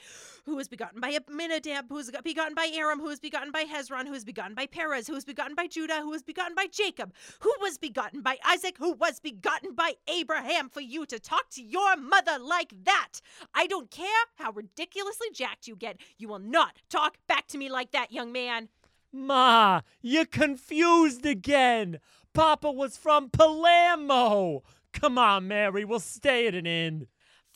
who 0.45 0.55
was 0.55 0.67
begotten 0.67 0.99
by 0.99 1.11
Aminadab, 1.11 1.85
who 1.89 1.95
was 1.95 2.11
begotten 2.23 2.55
by 2.55 2.71
Aram, 2.73 2.99
who 2.99 3.05
was 3.05 3.19
begotten 3.19 3.51
by 3.51 3.63
Hezron, 3.63 4.05
who 4.05 4.11
was 4.11 4.25
begotten 4.25 4.55
by 4.55 4.65
Perez, 4.65 5.07
who 5.07 5.13
was 5.13 5.25
begotten 5.25 5.55
by 5.55 5.67
Judah, 5.67 6.01
who 6.01 6.09
was 6.09 6.23
begotten 6.23 6.55
by 6.55 6.65
Jacob, 6.65 7.13
who 7.41 7.53
was 7.61 7.77
begotten 7.77 8.21
by 8.21 8.37
Isaac, 8.45 8.77
who 8.77 8.93
was 8.93 9.19
begotten 9.19 9.73
by 9.75 9.93
Abraham, 10.07 10.69
for 10.69 10.81
you 10.81 11.05
to 11.05 11.19
talk 11.19 11.49
to 11.51 11.61
your 11.61 11.95
mother 11.95 12.39
like 12.39 12.73
that. 12.83 13.21
I 13.53 13.67
don't 13.67 13.91
care 13.91 14.07
how 14.35 14.51
ridiculously 14.51 15.27
jacked 15.33 15.67
you 15.67 15.75
get. 15.75 15.97
You 16.17 16.27
will 16.27 16.39
not 16.39 16.81
talk 16.89 17.17
back 17.27 17.47
to 17.47 17.57
me 17.57 17.69
like 17.69 17.91
that, 17.91 18.11
young 18.11 18.31
man. 18.31 18.69
Ma, 19.13 19.81
you're 20.01 20.25
confused 20.25 21.25
again. 21.25 21.99
Papa 22.33 22.71
was 22.71 22.97
from 22.97 23.29
Palermo. 23.29 24.63
Come 24.93 25.17
on, 25.17 25.47
Mary, 25.47 25.83
we'll 25.83 25.99
stay 25.99 26.47
at 26.47 26.55
an 26.55 26.65
inn. 26.65 27.07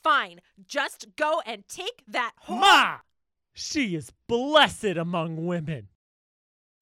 Fine, 0.04 0.42
just 0.66 1.16
go 1.16 1.42
and 1.46 1.68
take 1.68 2.04
that 2.08 2.34
whore. 2.46 2.60
Ma! 2.60 2.98
She 3.54 3.96
is 3.96 4.12
blessed 4.28 4.98
among 4.98 5.46
women. 5.46 5.88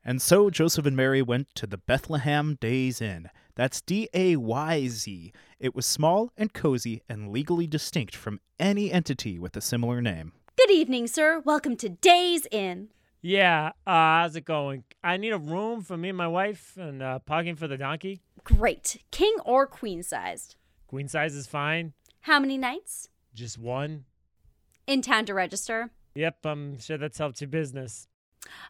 And 0.04 0.22
so 0.22 0.50
Joseph 0.50 0.86
and 0.86 0.98
Mary 0.98 1.22
went 1.22 1.54
to 1.56 1.68
the 1.68 1.78
Bethlehem 1.78 2.58
Days 2.60 3.00
Inn. 3.00 3.30
That's 3.56 3.80
D 3.80 4.10
A 4.14 4.36
Y 4.36 4.88
Z. 4.88 5.32
It 5.60 5.76
was 5.76 5.86
small 5.86 6.32
and 6.36 6.52
cozy 6.52 7.04
and 7.08 7.30
legally 7.30 7.68
distinct 7.68 8.16
from 8.16 8.42
any 8.60 8.92
entity 8.92 9.38
with 9.40 9.56
a 9.56 9.62
similar 9.62 10.02
name. 10.02 10.34
Good 10.58 10.72
evening, 10.72 11.08
sir. 11.08 11.42
Welcome 11.46 11.78
to 11.78 11.90
Days 11.90 12.48
Inn. 12.52 12.90
Yeah, 13.26 13.68
uh, 13.88 13.92
how's 14.20 14.36
it 14.36 14.44
going? 14.44 14.84
I 15.02 15.16
need 15.16 15.32
a 15.32 15.38
room 15.38 15.82
for 15.82 15.96
me 15.96 16.10
and 16.10 16.18
my 16.18 16.28
wife 16.28 16.76
and 16.76 17.02
uh, 17.02 17.20
parking 17.20 17.56
for 17.56 17.70
the 17.70 17.78
donkey. 17.78 18.22
Great. 18.44 18.98
King 19.12 19.34
or 19.46 19.66
queen 19.66 20.04
sized. 20.04 20.58
Queen 20.88 21.08
size 21.08 21.34
is 21.34 21.48
fine. 21.48 21.94
How 22.20 22.38
many 22.38 22.58
nights? 22.58 23.08
Just 23.34 23.58
one. 23.58 24.04
In 24.88 25.02
town 25.02 25.26
to 25.28 25.34
register. 25.34 25.92
Yep, 26.16 26.46
I'm 26.46 26.80
sure 26.80 26.98
that's 26.98 27.18
helped 27.18 27.40
your 27.40 27.48
business. 27.48 28.10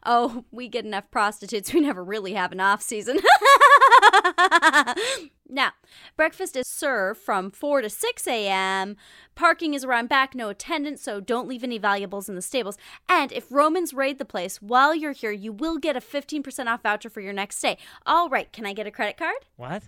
Oh, 0.06 0.44
we 0.52 0.68
get 0.68 0.84
enough 0.84 1.10
prostitutes. 1.10 1.74
We 1.74 1.80
never 1.80 2.04
really 2.04 2.34
have 2.34 2.52
an 2.52 2.60
off 2.60 2.80
season. 2.80 3.18
now, 5.48 5.72
breakfast 6.16 6.56
is 6.56 6.66
served 6.66 7.20
from 7.20 7.50
4 7.50 7.82
to 7.82 7.90
6 7.90 8.26
a.m. 8.26 8.96
Parking 9.34 9.74
is 9.74 9.84
around 9.84 10.08
back, 10.08 10.34
no 10.34 10.48
attendance, 10.48 11.02
so 11.02 11.20
don't 11.20 11.48
leave 11.48 11.64
any 11.64 11.78
valuables 11.78 12.28
in 12.28 12.34
the 12.34 12.42
stables. 12.42 12.78
And 13.08 13.32
if 13.32 13.50
Romans 13.50 13.94
raid 13.94 14.18
the 14.18 14.24
place 14.24 14.62
while 14.62 14.94
you're 14.94 15.12
here, 15.12 15.32
you 15.32 15.52
will 15.52 15.78
get 15.78 15.96
a 15.96 16.00
15% 16.00 16.66
off 16.66 16.82
voucher 16.82 17.10
for 17.10 17.20
your 17.20 17.32
next 17.32 17.56
stay. 17.58 17.78
All 18.06 18.28
right, 18.28 18.52
can 18.52 18.66
I 18.66 18.72
get 18.72 18.86
a 18.86 18.90
credit 18.90 19.16
card? 19.16 19.46
What? 19.56 19.84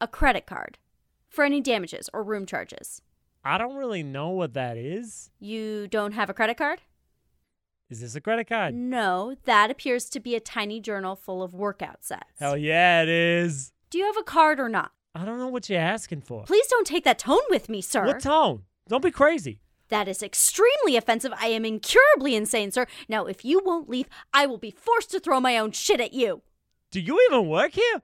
A 0.00 0.08
credit 0.08 0.46
card 0.46 0.78
for 1.28 1.44
any 1.44 1.60
damages 1.60 2.08
or 2.12 2.22
room 2.22 2.46
charges. 2.46 3.02
I 3.44 3.58
don't 3.58 3.76
really 3.76 4.02
know 4.02 4.30
what 4.30 4.54
that 4.54 4.76
is. 4.76 5.30
You 5.38 5.88
don't 5.88 6.12
have 6.12 6.28
a 6.28 6.34
credit 6.34 6.56
card? 6.56 6.82
Is 7.90 8.00
this 8.00 8.14
a 8.14 8.20
credit 8.20 8.48
card? 8.48 8.74
No, 8.74 9.36
that 9.44 9.70
appears 9.70 10.10
to 10.10 10.20
be 10.20 10.34
a 10.34 10.40
tiny 10.40 10.78
journal 10.80 11.16
full 11.16 11.42
of 11.42 11.54
workout 11.54 12.04
sets. 12.04 12.38
Hell 12.38 12.56
yeah, 12.56 13.02
it 13.02 13.08
is. 13.08 13.72
Do 13.90 13.98
you 13.98 14.04
have 14.04 14.16
a 14.18 14.22
card 14.22 14.60
or 14.60 14.68
not? 14.68 14.92
I 15.14 15.24
don't 15.24 15.38
know 15.38 15.48
what 15.48 15.68
you're 15.70 15.80
asking 15.80 16.20
for. 16.20 16.44
Please 16.44 16.66
don't 16.66 16.86
take 16.86 17.04
that 17.04 17.18
tone 17.18 17.40
with 17.48 17.68
me, 17.70 17.80
sir. 17.80 18.04
What 18.06 18.20
tone? 18.20 18.64
Don't 18.88 19.02
be 19.02 19.10
crazy. 19.10 19.60
that 19.88 20.06
is 20.06 20.22
extremely 20.22 20.96
offensive. 20.96 21.32
I 21.40 21.46
am 21.46 21.64
incurably 21.64 22.34
insane, 22.36 22.70
sir. 22.72 22.86
Now, 23.08 23.24
if 23.24 23.42
you 23.44 23.62
won't 23.64 23.88
leave, 23.88 24.06
I 24.34 24.44
will 24.44 24.58
be 24.58 24.70
forced 24.70 25.10
to 25.12 25.20
throw 25.20 25.40
my 25.40 25.56
own 25.56 25.72
shit 25.72 25.98
at 26.00 26.12
you. 26.12 26.42
Do 26.90 27.00
you 27.00 27.18
even 27.30 27.48
work 27.48 27.72
here? 27.72 28.02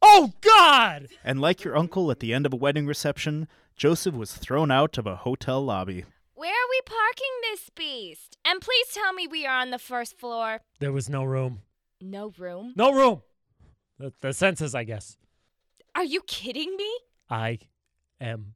Oh, 0.00 0.32
God! 0.40 1.08
And 1.24 1.40
like 1.40 1.64
your 1.64 1.76
uncle 1.76 2.10
at 2.12 2.20
the 2.20 2.32
end 2.32 2.46
of 2.46 2.52
a 2.52 2.56
wedding 2.56 2.86
reception, 2.86 3.48
Joseph 3.76 4.14
was 4.14 4.34
thrown 4.34 4.70
out 4.70 4.96
of 4.98 5.06
a 5.06 5.16
hotel 5.16 5.64
lobby. 5.64 6.04
Where 6.36 6.50
are 6.50 6.68
we 6.68 6.80
parking 6.84 7.32
this 7.44 7.70
beast? 7.74 8.36
And 8.44 8.60
please 8.60 8.88
tell 8.92 9.14
me 9.14 9.26
we 9.26 9.46
are 9.46 9.58
on 9.58 9.70
the 9.70 9.78
first 9.78 10.18
floor. 10.18 10.60
There 10.80 10.92
was 10.92 11.08
no 11.08 11.24
room. 11.24 11.62
No 11.98 12.30
room? 12.36 12.74
No 12.76 12.92
room! 12.92 13.22
The, 13.98 14.12
the 14.20 14.34
census, 14.34 14.74
I 14.74 14.84
guess. 14.84 15.16
Are 15.94 16.04
you 16.04 16.20
kidding 16.26 16.76
me? 16.76 16.90
I 17.30 17.60
am 18.20 18.52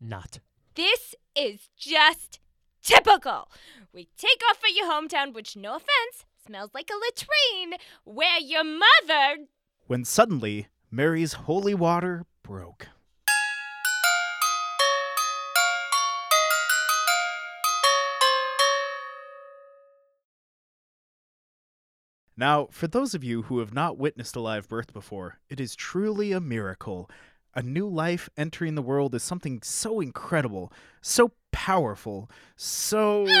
not. 0.00 0.38
This 0.76 1.16
is 1.34 1.70
just 1.76 2.38
typical. 2.84 3.50
We 3.92 4.06
take 4.16 4.40
off 4.48 4.58
for 4.58 4.68
your 4.68 4.86
hometown, 4.86 5.34
which, 5.34 5.56
no 5.56 5.74
offense, 5.74 6.24
smells 6.46 6.70
like 6.72 6.88
a 6.88 6.94
latrine, 6.94 7.80
where 8.04 8.38
your 8.38 8.62
mother. 8.62 9.46
When 9.88 10.04
suddenly, 10.04 10.68
Mary's 10.88 11.32
holy 11.32 11.74
water 11.74 12.26
broke. 12.44 12.86
Now, 22.38 22.68
for 22.70 22.86
those 22.86 23.16
of 23.16 23.24
you 23.24 23.42
who 23.42 23.58
have 23.58 23.74
not 23.74 23.98
witnessed 23.98 24.36
a 24.36 24.40
live 24.40 24.68
birth 24.68 24.92
before, 24.92 25.40
it 25.50 25.58
is 25.58 25.74
truly 25.74 26.30
a 26.30 26.38
miracle. 26.38 27.10
A 27.52 27.62
new 27.62 27.88
life 27.88 28.30
entering 28.36 28.76
the 28.76 28.82
world 28.82 29.12
is 29.16 29.24
something 29.24 29.60
so 29.60 29.98
incredible, 29.98 30.72
so 31.02 31.32
powerful, 31.50 32.30
so. 32.54 33.26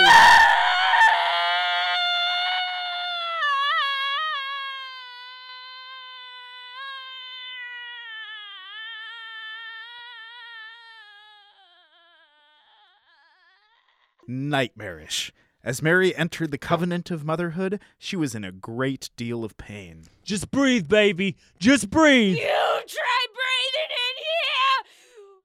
nightmarish. 14.26 15.32
As 15.64 15.82
Mary 15.82 16.14
entered 16.14 16.52
the 16.52 16.58
covenant 16.58 17.10
of 17.10 17.24
motherhood, 17.24 17.80
she 17.98 18.14
was 18.16 18.34
in 18.34 18.44
a 18.44 18.52
great 18.52 19.10
deal 19.16 19.44
of 19.44 19.56
pain. 19.56 20.04
Just 20.24 20.52
breathe, 20.52 20.88
baby. 20.88 21.36
Just 21.58 21.90
breathe. 21.90 22.36
You 22.36 22.44
try 22.44 23.26
breathing 23.34 23.90
in 23.90 24.14
here! 24.24 24.78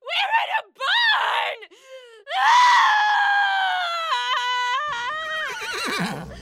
We're 0.02 0.34
in 0.44 0.50
a 0.60 0.64
barn! 6.20 6.30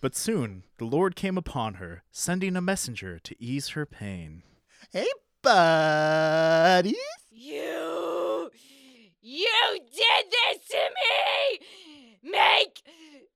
But 0.00 0.14
soon 0.14 0.64
the 0.76 0.84
Lord 0.84 1.16
came 1.16 1.38
upon 1.38 1.74
her, 1.74 2.02
sending 2.12 2.56
a 2.56 2.60
messenger 2.60 3.18
to 3.20 3.34
ease 3.42 3.68
her 3.68 3.86
pain. 3.86 4.42
Hey, 4.92 5.08
buddies. 5.40 6.94
you. 7.30 8.50
You 9.22 9.78
did 9.80 10.26
this 10.30 10.68
to 10.68 10.76
me! 10.76 11.58
make 12.34 12.82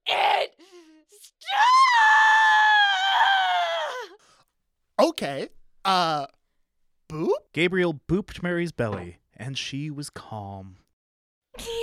it 0.06 0.54
stop! 1.08 1.48
Okay. 5.00 5.48
Uh, 5.84 6.26
boop? 7.08 7.30
Gabriel 7.52 8.00
booped 8.08 8.42
Mary's 8.42 8.72
belly, 8.72 9.18
and 9.36 9.56
she 9.56 9.90
was 9.90 10.10
calm. 10.10 10.78
Gabriel! 11.56 11.78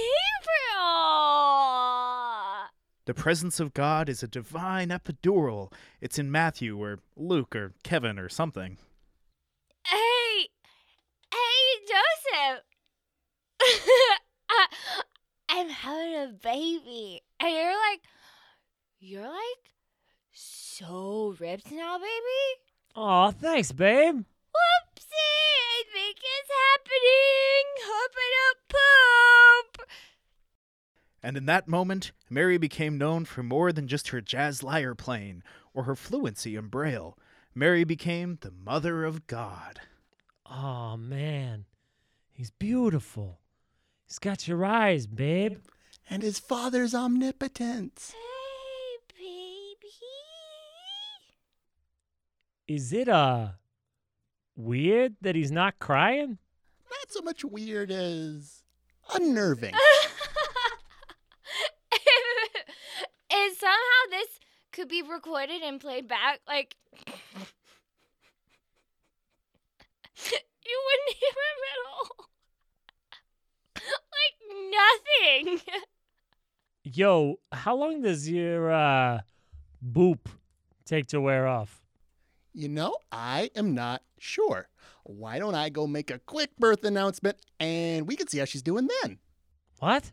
The 3.05 3.13
presence 3.13 3.59
of 3.59 3.73
God 3.73 4.09
is 4.09 4.21
a 4.23 4.27
divine 4.27 4.89
epidural. 4.89 5.71
It's 6.01 6.19
in 6.19 6.31
Matthew 6.31 6.77
or 6.81 6.99
Luke 7.15 7.55
or 7.55 7.73
Kevin 7.83 8.19
or 8.19 8.29
something. 8.29 8.77
Hey! 9.85 10.49
Hey, 11.31 11.85
Joseph! 11.87 12.63
I'm 15.57 15.69
having 15.69 16.15
a 16.15 16.33
baby. 16.43 17.21
And 17.39 17.49
you're 17.49 17.71
like, 17.71 18.01
you're 18.99 19.21
like 19.21 19.71
so 20.33 21.33
ripped 21.39 21.71
now, 21.71 21.97
baby? 21.97 22.61
Aw, 22.97 23.31
thanks, 23.31 23.71
babe. 23.71 24.15
Whoopsie! 24.15 25.05
I 25.15 25.83
think 25.93 26.17
it's 26.17 26.51
happening. 26.73 27.65
Hope 27.85 28.11
I 28.17 28.33
don't 28.35 29.77
poop. 29.77 29.87
And 31.23 31.37
in 31.37 31.45
that 31.45 31.69
moment, 31.69 32.11
Mary 32.29 32.57
became 32.57 32.97
known 32.97 33.23
for 33.23 33.41
more 33.41 33.71
than 33.71 33.87
just 33.87 34.09
her 34.09 34.19
jazz 34.19 34.61
lyre 34.61 34.93
playing 34.93 35.41
or 35.73 35.83
her 35.83 35.95
fluency 35.95 36.57
in 36.57 36.67
Braille. 36.67 37.17
Mary 37.53 37.85
became 37.85 38.39
the 38.41 38.51
Mother 38.51 39.05
of 39.05 39.25
God. 39.25 39.79
Aw, 40.47 40.97
man. 40.97 41.63
He's 42.33 42.51
beautiful. 42.51 43.39
He's 44.07 44.19
got 44.19 44.47
your 44.47 44.63
eyes, 44.65 45.07
babe. 45.07 45.59
And 46.09 46.21
his 46.21 46.39
father's 46.39 46.93
omnipotence. 46.93 48.13
Hey, 48.13 48.97
baby. 49.17 49.93
Is 52.67 52.93
it, 52.93 53.09
uh, 53.09 53.49
weird 54.55 55.15
that 55.21 55.35
he's 55.35 55.51
not 55.51 55.79
crying? 55.79 56.37
Not 56.89 57.11
so 57.11 57.21
much 57.21 57.43
weird 57.43 57.91
as 57.91 58.63
unnerving. 59.13 59.73
and 63.31 63.55
somehow 63.57 64.01
this 64.09 64.39
could 64.71 64.87
be 64.87 65.01
recorded 65.01 65.61
and 65.61 65.79
played 65.79 66.07
back, 66.07 66.39
like 66.47 66.75
you 67.07 67.11
wouldn't 70.25 71.17
hear 71.19 71.29
him 71.29 71.61
at 71.71 71.79
all. 71.91 72.24
Like 74.71 75.45
nothing. 75.45 75.61
Yo, 76.83 77.39
how 77.51 77.75
long 77.75 78.01
does 78.01 78.29
your, 78.29 78.71
uh, 78.71 79.21
boop 79.83 80.19
take 80.85 81.07
to 81.07 81.19
wear 81.19 81.47
off? 81.47 81.81
You 82.53 82.69
know, 82.69 82.95
I 83.11 83.49
am 83.55 83.73
not 83.73 84.01
sure. 84.17 84.69
Why 85.03 85.39
don't 85.39 85.55
I 85.55 85.69
go 85.69 85.87
make 85.87 86.09
a 86.09 86.19
quick 86.19 86.55
birth 86.57 86.83
announcement 86.83 87.37
and 87.59 88.07
we 88.07 88.15
can 88.15 88.27
see 88.27 88.37
how 88.39 88.45
she's 88.45 88.61
doing 88.61 88.87
then? 89.03 89.19
What? 89.79 90.11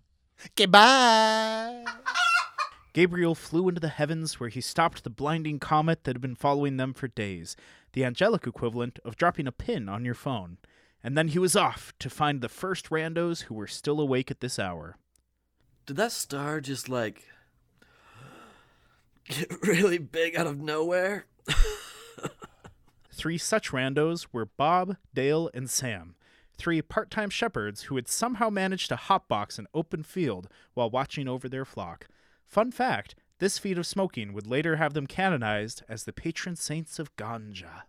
Goodbye. 0.57 1.85
Gabriel 2.93 3.35
flew 3.35 3.69
into 3.69 3.81
the 3.81 3.89
heavens 3.89 4.39
where 4.39 4.51
he 4.51 4.61
stopped 4.61 5.03
the 5.03 5.11
blinding 5.11 5.59
comet 5.59 6.05
that 6.05 6.15
had 6.15 6.21
been 6.21 6.35
following 6.35 6.77
them 6.77 6.93
for 6.93 7.09
days, 7.09 7.57
the 7.93 8.05
angelic 8.05 8.47
equivalent 8.47 8.99
of 9.05 9.17
dropping 9.17 9.47
a 9.47 9.53
pin 9.53 9.89
on 9.89 10.05
your 10.05 10.15
phone. 10.15 10.59
And 11.05 11.17
then 11.17 11.29
he 11.29 11.39
was 11.39 11.57
off 11.57 11.93
to 11.99 12.09
find 12.09 12.41
the 12.41 12.49
first 12.49 12.91
randos 12.91 13.43
who 13.43 13.55
were 13.55 13.67
still 13.67 14.01
awake 14.01 14.31
at 14.31 14.41
this 14.41 14.59
hour. 14.59 14.97
Did 15.87 15.97
that 15.97 16.13
star 16.13 16.61
just 16.61 16.89
like 16.89 17.25
get 19.29 19.51
really 19.63 19.99
big 19.99 20.37
out 20.37 20.47
of 20.47 20.61
nowhere? 20.61 21.27
Three 23.13 23.39
such 23.39 23.71
randos 23.71 24.27
were 24.33 24.47
Bob, 24.47 24.97
Dale, 25.15 25.51
and 25.53 25.69
Sam, 25.69 26.17
three 26.57 26.81
part 26.83 27.11
time 27.11 27.31
shepherds 27.31 27.83
who 27.83 27.97
had 27.97 28.09
somehow 28.09 28.49
managed 28.49 28.89
to 28.89 28.97
hotbox 28.97 29.59
an 29.59 29.69
open 29.75 30.03
field 30.03 30.49
while 30.75 30.91
watching 30.91 31.29
over 31.29 31.49
their 31.49 31.65
flock. 31.65 32.09
Fun 32.47 32.71
fact 32.71 33.15
this 33.39 33.59
feat 33.59 33.77
of 33.77 33.87
smoking 33.87 34.33
would 34.33 34.47
later 34.47 34.77
have 34.77 34.95
them 34.95 35.07
canonized 35.07 35.83
as 35.89 36.05
the 36.05 36.13
patron 36.13 36.57
saints 36.57 36.99
of 36.99 37.15
ganja. 37.17 37.83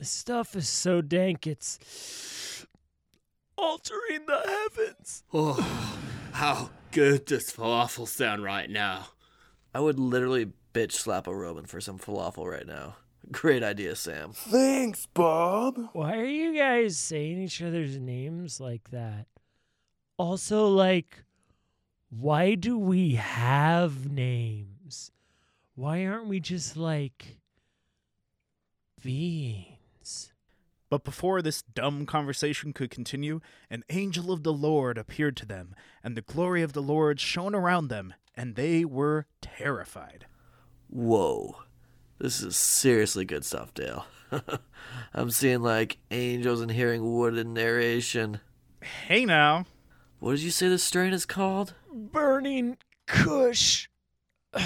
This 0.00 0.08
stuff 0.08 0.56
is 0.56 0.66
so 0.66 1.02
dank, 1.02 1.46
it's 1.46 2.66
altering 3.58 4.24
the 4.26 4.40
heavens. 4.72 5.24
Oh, 5.30 5.98
how 6.32 6.70
good 6.90 7.26
does 7.26 7.52
falafel 7.52 8.08
sound 8.08 8.42
right 8.42 8.70
now? 8.70 9.08
I 9.74 9.80
would 9.80 9.98
literally 9.98 10.52
bitch 10.72 10.92
slap 10.92 11.26
a 11.26 11.34
Roman 11.36 11.66
for 11.66 11.82
some 11.82 11.98
falafel 11.98 12.50
right 12.50 12.66
now. 12.66 12.96
Great 13.30 13.62
idea, 13.62 13.94
Sam. 13.94 14.32
Thanks, 14.32 15.04
Bob. 15.04 15.78
Why 15.92 16.16
are 16.16 16.24
you 16.24 16.56
guys 16.56 16.96
saying 16.96 17.38
each 17.38 17.60
other's 17.60 17.98
names 17.98 18.58
like 18.58 18.92
that? 18.92 19.26
Also, 20.16 20.66
like, 20.66 21.24
why 22.08 22.54
do 22.54 22.78
we 22.78 23.16
have 23.16 24.10
names? 24.10 25.10
Why 25.74 26.06
aren't 26.06 26.28
we 26.28 26.40
just 26.40 26.74
like 26.74 27.36
beings? 29.02 29.76
But 30.90 31.04
before 31.04 31.40
this 31.40 31.62
dumb 31.62 32.04
conversation 32.04 32.72
could 32.72 32.90
continue, 32.90 33.40
an 33.70 33.84
angel 33.90 34.32
of 34.32 34.42
the 34.42 34.52
Lord 34.52 34.98
appeared 34.98 35.36
to 35.38 35.46
them, 35.46 35.74
and 36.02 36.16
the 36.16 36.22
glory 36.22 36.62
of 36.62 36.72
the 36.72 36.82
Lord 36.82 37.20
shone 37.20 37.54
around 37.54 37.88
them, 37.88 38.12
and 38.36 38.56
they 38.56 38.84
were 38.84 39.26
terrified. 39.40 40.26
Whoa. 40.88 41.56
This 42.18 42.42
is 42.42 42.56
seriously 42.56 43.24
good 43.24 43.44
stuff, 43.44 43.72
Dale. 43.72 44.04
I'm 45.14 45.30
seeing 45.30 45.62
like 45.62 45.98
angels 46.10 46.60
and 46.60 46.70
hearing 46.70 47.16
wooden 47.16 47.54
narration. 47.54 48.40
Hey 49.06 49.24
now. 49.24 49.66
What 50.18 50.32
did 50.32 50.42
you 50.42 50.50
say 50.50 50.68
this 50.68 50.84
strain 50.84 51.12
is 51.12 51.24
called? 51.24 51.74
Burning 51.92 52.76
Kush. 53.06 53.88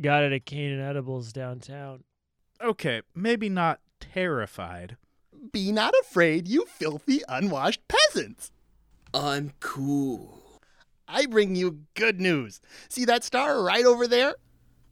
Got 0.00 0.24
it 0.24 0.32
at 0.32 0.46
Canaan 0.46 0.80
Edibles 0.80 1.32
downtown. 1.32 2.04
Okay, 2.62 3.02
maybe 3.14 3.48
not 3.48 3.80
terrified. 4.00 4.96
Be 5.52 5.72
not 5.72 5.94
afraid, 6.02 6.48
you 6.48 6.64
filthy, 6.66 7.20
unwashed 7.28 7.82
peasants. 7.88 8.50
I'm 9.12 9.52
cool. 9.60 10.60
I 11.06 11.26
bring 11.26 11.54
you 11.54 11.80
good 11.94 12.20
news. 12.20 12.60
See 12.88 13.04
that 13.04 13.24
star 13.24 13.62
right 13.62 13.84
over 13.84 14.06
there? 14.06 14.34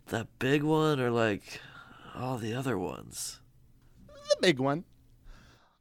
That 0.06 0.28
big 0.38 0.62
one 0.62 1.00
or 1.00 1.10
like 1.10 1.60
all 2.14 2.36
the 2.38 2.54
other 2.54 2.78
ones? 2.78 3.40
The 4.06 4.36
big 4.40 4.58
one. 4.58 4.84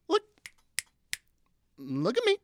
Look. 0.08 0.24
Look 1.78 2.18
at 2.18 2.26
me. 2.26 2.38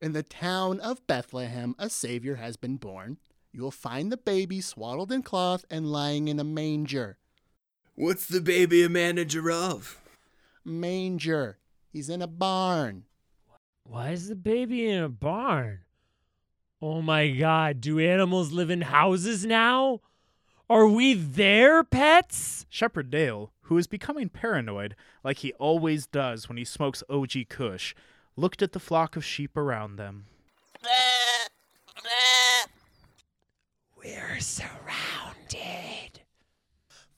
In 0.00 0.12
the 0.12 0.22
town 0.22 0.80
of 0.80 1.06
Bethlehem, 1.06 1.74
a 1.78 1.88
Savior 1.88 2.36
has 2.36 2.56
been 2.56 2.76
born. 2.76 3.18
You 3.52 3.62
will 3.62 3.70
find 3.70 4.10
the 4.10 4.16
baby 4.16 4.60
swaddled 4.60 5.12
in 5.12 5.22
cloth 5.22 5.64
and 5.70 5.92
lying 5.92 6.28
in 6.28 6.40
a 6.40 6.44
manger. 6.44 7.18
What's 8.02 8.26
the 8.26 8.40
baby 8.40 8.82
a 8.82 8.88
manager 8.88 9.48
of? 9.48 10.00
Manger. 10.64 11.58
He's 11.92 12.08
in 12.08 12.20
a 12.20 12.26
barn. 12.26 13.04
Why 13.84 14.10
is 14.10 14.28
the 14.28 14.34
baby 14.34 14.88
in 14.88 15.04
a 15.04 15.08
barn? 15.08 15.82
Oh 16.82 17.00
my 17.00 17.30
god, 17.30 17.80
do 17.80 18.00
animals 18.00 18.50
live 18.50 18.70
in 18.70 18.80
houses 18.80 19.46
now? 19.46 20.00
Are 20.68 20.88
we 20.88 21.14
their 21.14 21.84
pets? 21.84 22.66
Shepherd 22.68 23.08
Dale, 23.08 23.52
who 23.66 23.78
is 23.78 23.86
becoming 23.86 24.28
paranoid 24.28 24.96
like 25.22 25.38
he 25.38 25.52
always 25.52 26.08
does 26.08 26.48
when 26.48 26.58
he 26.58 26.64
smokes 26.64 27.04
OG 27.08 27.34
Kush, 27.48 27.94
looked 28.34 28.62
at 28.62 28.72
the 28.72 28.80
flock 28.80 29.14
of 29.14 29.24
sheep 29.24 29.56
around 29.56 29.94
them. 29.94 30.24
We're 33.96 34.40
surrounded. 34.40 36.21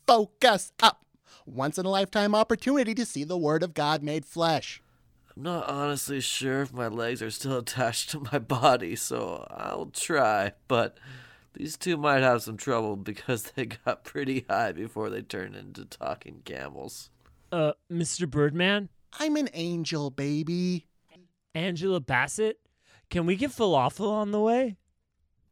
Focus 0.07 0.73
up. 0.83 1.05
Once 1.47 1.79
in 1.79 1.87
a 1.87 1.91
lifetime 1.91 2.35
opportunity 2.35 2.95
to 2.95 3.05
see 3.05 3.25
the 3.25 3.39
Word 3.39 3.63
of 3.63 3.75
God 3.75 4.03
made 4.03 4.25
flesh. 4.25 4.83
I'm 5.37 5.43
not 5.43 5.69
honestly 5.69 6.21
sure 6.21 6.63
if 6.63 6.73
my 6.73 6.89
legs 6.89 7.23
are 7.23 7.31
still 7.31 7.59
attached 7.59 8.11
to 8.11 8.21
my 8.33 8.39
body, 8.39 8.97
so 8.97 9.47
I'll 9.51 9.87
try, 9.87 10.53
but 10.69 10.99
these 11.55 11.77
two 11.77 11.97
might 11.97 12.23
have 12.23 12.43
some 12.43 12.57
trouble 12.57 12.97
because 12.97 13.43
they 13.55 13.67
got 13.67 14.05
pretty 14.05 14.45
high 14.49 14.73
before 14.73 15.11
they 15.11 15.23
turned 15.23 15.57
into 15.57 15.85
talking 15.85 16.43
camels. 16.45 17.11
Uh, 17.51 17.73
Mr. 17.91 18.29
Birdman? 18.29 18.89
I'm 19.19 19.37
an 19.37 19.49
angel, 19.55 20.11
baby. 20.11 20.87
Angela 21.55 22.01
Bassett? 22.01 22.59
Can 23.11 23.27
we 23.27 23.37
get 23.37 23.51
falafel 23.51 24.11
on 24.11 24.33
the 24.33 24.41
way? 24.41 24.77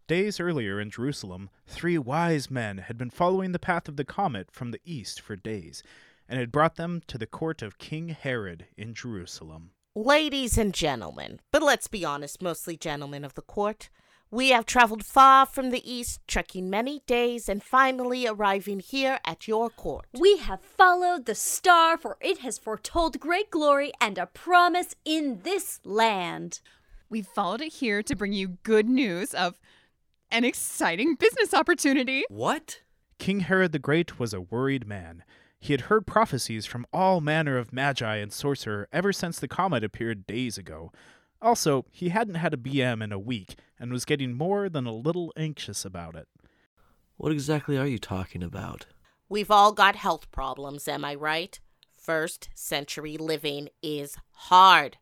Days 0.09 0.41
earlier 0.41 0.81
in 0.81 0.91
Jerusalem, 0.91 1.49
three 1.67 1.97
wise 1.97 2.51
men 2.51 2.79
had 2.79 2.99
been 2.99 3.09
following 3.09 3.53
the 3.53 3.61
path 3.61 3.88
of 3.88 3.97
the 3.97 4.05
comet 4.05 4.51
from 4.51 4.73
the 4.73 4.81
east 4.85 5.21
for 5.21 5.37
days, 5.37 5.85
and 6.29 6.41
had 6.41 6.51
brought 6.51 6.75
them 6.75 7.03
to 7.07 7.17
the 7.17 7.27
court 7.27 7.62
of 7.62 7.79
King 7.79 8.09
Herod 8.09 8.67
in 8.77 8.95
Jerusalem. 8.95 9.71
Ladies 9.95 10.59
and 10.59 10.75
gentlemen, 10.75 11.38
but 11.53 11.62
let's 11.62 11.87
be 11.87 12.05
honest, 12.05 12.43
mostly 12.43 12.77
gentlemen 12.77 13.25
of 13.25 13.35
the 13.35 13.43
court, 13.43 13.91
we 14.29 14.49
have 14.49 14.67
traveled 14.67 15.05
far 15.05 15.47
from 15.47 15.71
the 15.71 15.88
east, 15.88 16.21
trekking 16.27 16.69
many 16.69 17.03
days, 17.07 17.49
and 17.49 17.62
finally 17.62 18.27
arriving 18.27 18.81
here 18.81 19.21
at 19.25 19.47
your 19.47 19.71
court. 19.71 20.07
We 20.19 20.38
have 20.38 20.62
followed 20.62 21.27
the 21.27 21.35
star, 21.37 21.97
for 21.97 22.17
it 22.21 22.38
has 22.38 22.59
foretold 22.59 23.21
great 23.21 23.51
glory 23.51 23.93
and 24.01 24.19
a 24.19 24.27
promise 24.27 24.97
in 25.05 25.43
this 25.45 25.81
land. 25.85 26.61
We've 27.09 27.27
followed 27.27 27.61
it 27.61 27.75
here 27.75 28.03
to 28.03 28.17
bring 28.17 28.33
you 28.33 28.57
good 28.62 28.88
news 28.88 29.35
of 29.35 29.61
an 30.33 30.45
exciting 30.45 31.14
business 31.14 31.53
opportunity. 31.55 32.25
What? 32.29 32.81
King 33.18 33.40
Herod 33.40 33.73
the 33.73 33.79
Great 33.79 34.18
was 34.18 34.33
a 34.33 34.40
worried 34.40 34.87
man. 34.87 35.23
He 35.61 35.75
had 35.75 35.83
heard 35.83 36.07
prophecies 36.07 36.66
from 36.66 36.87
all 36.92 37.21
manner 37.21 37.57
of 37.57 37.73
magi 37.73 38.16
and 38.16 38.33
sorcerer 38.33 38.88
ever 38.92 39.12
since 39.12 39.38
the 39.38 39.47
comet 39.47 39.85
appeared 39.85 40.27
days 40.27 40.59
ago. 40.59 40.90
Also, 41.40 41.85
he 41.90 42.09
hadn't 42.09 42.37
had 42.37 42.55
a 42.55 42.57
BM 42.57 43.03
in 43.03 43.12
a 43.12 43.18
week 43.18 43.57
and 43.79 43.92
was 43.92 44.05
getting 44.05 44.33
more 44.33 44.68
than 44.68 44.87
a 44.87 44.92
little 44.92 45.33
anxious 45.37 45.85
about 45.85 46.16
it. 46.16 46.27
What 47.16 47.31
exactly 47.31 47.77
are 47.79 47.87
you 47.87 47.99
talking 47.99 48.42
about? 48.42 48.87
We've 49.29 49.51
all 49.51 49.73
got 49.73 49.97
health 49.97 50.31
problems, 50.33 50.88
am 50.88 51.05
I 51.05 51.14
right? 51.14 51.61
First 51.97 52.49
century 52.55 53.16
living 53.16 53.68
is 53.83 54.16
hard. 54.33 54.97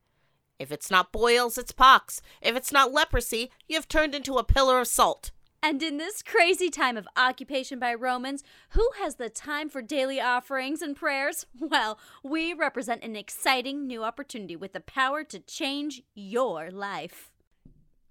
If 0.61 0.71
it's 0.71 0.91
not 0.91 1.11
boils, 1.11 1.57
it's 1.57 1.73
pox. 1.73 2.21
If 2.43 2.55
it's 2.55 2.71
not 2.71 2.93
leprosy, 2.93 3.51
you've 3.67 3.89
turned 3.89 4.15
into 4.15 4.37
a 4.37 4.45
pillar 4.45 4.79
of 4.79 4.89
salt. 4.89 5.31
And 5.63 5.83
in 5.83 5.97
this 5.97 6.23
crazy 6.23 6.69
time 6.69 6.99
of 6.99 7.09
occupation 7.17 7.79
by 7.79 7.95
Romans, 7.95 8.45
who 8.71 8.87
has 8.99 9.15
the 9.15 9.31
time 9.31 9.71
for 9.71 9.81
daily 9.81 10.21
offerings 10.21 10.83
and 10.83 10.95
prayers? 10.95 11.47
Well, 11.59 11.99
we 12.23 12.53
represent 12.53 13.03
an 13.03 13.17
exciting 13.17 13.87
new 13.87 14.05
opportunity 14.05 14.55
with 14.55 14.75
the 14.75 14.81
power 14.81 15.25
to 15.25 15.39
change 15.39 16.03
your 16.15 16.71
life. 16.71 17.31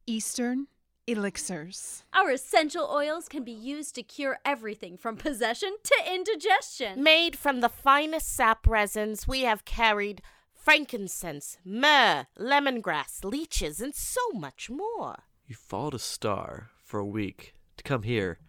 Eastern 0.07 0.67
elixirs. 1.05 2.03
Our 2.13 2.31
essential 2.31 2.89
oils 2.91 3.27
can 3.27 3.43
be 3.43 3.51
used 3.51 3.95
to 3.95 4.03
cure 4.03 4.39
everything 4.45 4.97
from 4.97 5.17
possession 5.17 5.75
to 5.83 5.95
indigestion. 6.11 7.03
Made 7.03 7.35
from 7.35 7.61
the 7.61 7.69
finest 7.69 8.33
sap 8.33 8.65
resins, 8.67 9.27
we 9.27 9.41
have 9.41 9.65
carried 9.65 10.21
frankincense, 10.59 11.57
myrrh, 11.65 12.27
lemongrass, 12.37 13.23
leeches, 13.23 13.79
and 13.81 13.95
so 13.95 14.21
much 14.33 14.69
more. 14.69 15.23
You 15.47 15.55
followed 15.55 15.95
a 15.95 15.99
star 15.99 16.69
for 16.83 16.99
a 16.99 17.05
week 17.05 17.53
to 17.77 17.83
come 17.83 18.03
here 18.03 18.39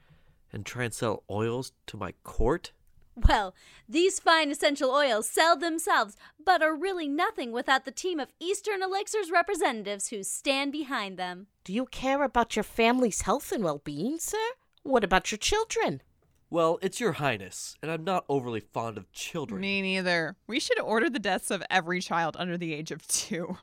and 0.53 0.67
try 0.67 0.85
and 0.85 0.93
sell 0.93 1.23
oils 1.31 1.73
to 1.87 1.97
my 1.97 2.13
court? 2.25 2.73
Well, 3.15 3.55
these 3.89 4.21
fine 4.21 4.51
essential 4.51 4.91
oils 4.91 5.29
sell 5.29 5.57
themselves, 5.57 6.17
but 6.45 6.63
are 6.63 6.75
really 6.75 7.09
nothing 7.09 7.53
without 7.53 7.85
the 7.85 7.91
team 7.91 8.19
of 8.21 8.33
Eastern 8.41 8.83
Elixirs 8.83 9.31
representatives 9.31 10.09
who 10.09 10.23
stand 10.23 10.73
behind 10.73 11.17
them. 11.17 11.47
Do 11.65 11.73
you 11.73 11.87
care 11.87 12.23
about 12.23 12.57
your 12.57 12.63
family's 12.63 13.23
health 13.23 13.53
and 13.53 13.65
well 13.65 13.81
being, 13.85 14.19
sir? 14.19 14.39
What 14.83 15.05
about 15.05 15.31
your 15.31 15.39
children? 15.39 16.03
Well, 16.53 16.81
it's 16.83 16.99
your 16.99 17.13
highness, 17.13 17.77
and 17.81 17.93
I'm 17.93 18.03
not 18.03 18.25
overly 18.29 18.59
fond 18.59 18.99
of 18.99 19.13
children. 19.13 19.61
Me 19.61 19.81
neither. 19.81 20.35
We 20.49 20.59
should 20.59 20.81
order 20.81 21.09
the 21.09 21.21
deaths 21.21 21.49
of 21.51 21.63
every 21.71 22.01
child 22.01 22.37
under 22.39 22.59
the 22.59 22.75
age 22.75 22.91
of 22.91 23.07
two. 23.07 23.59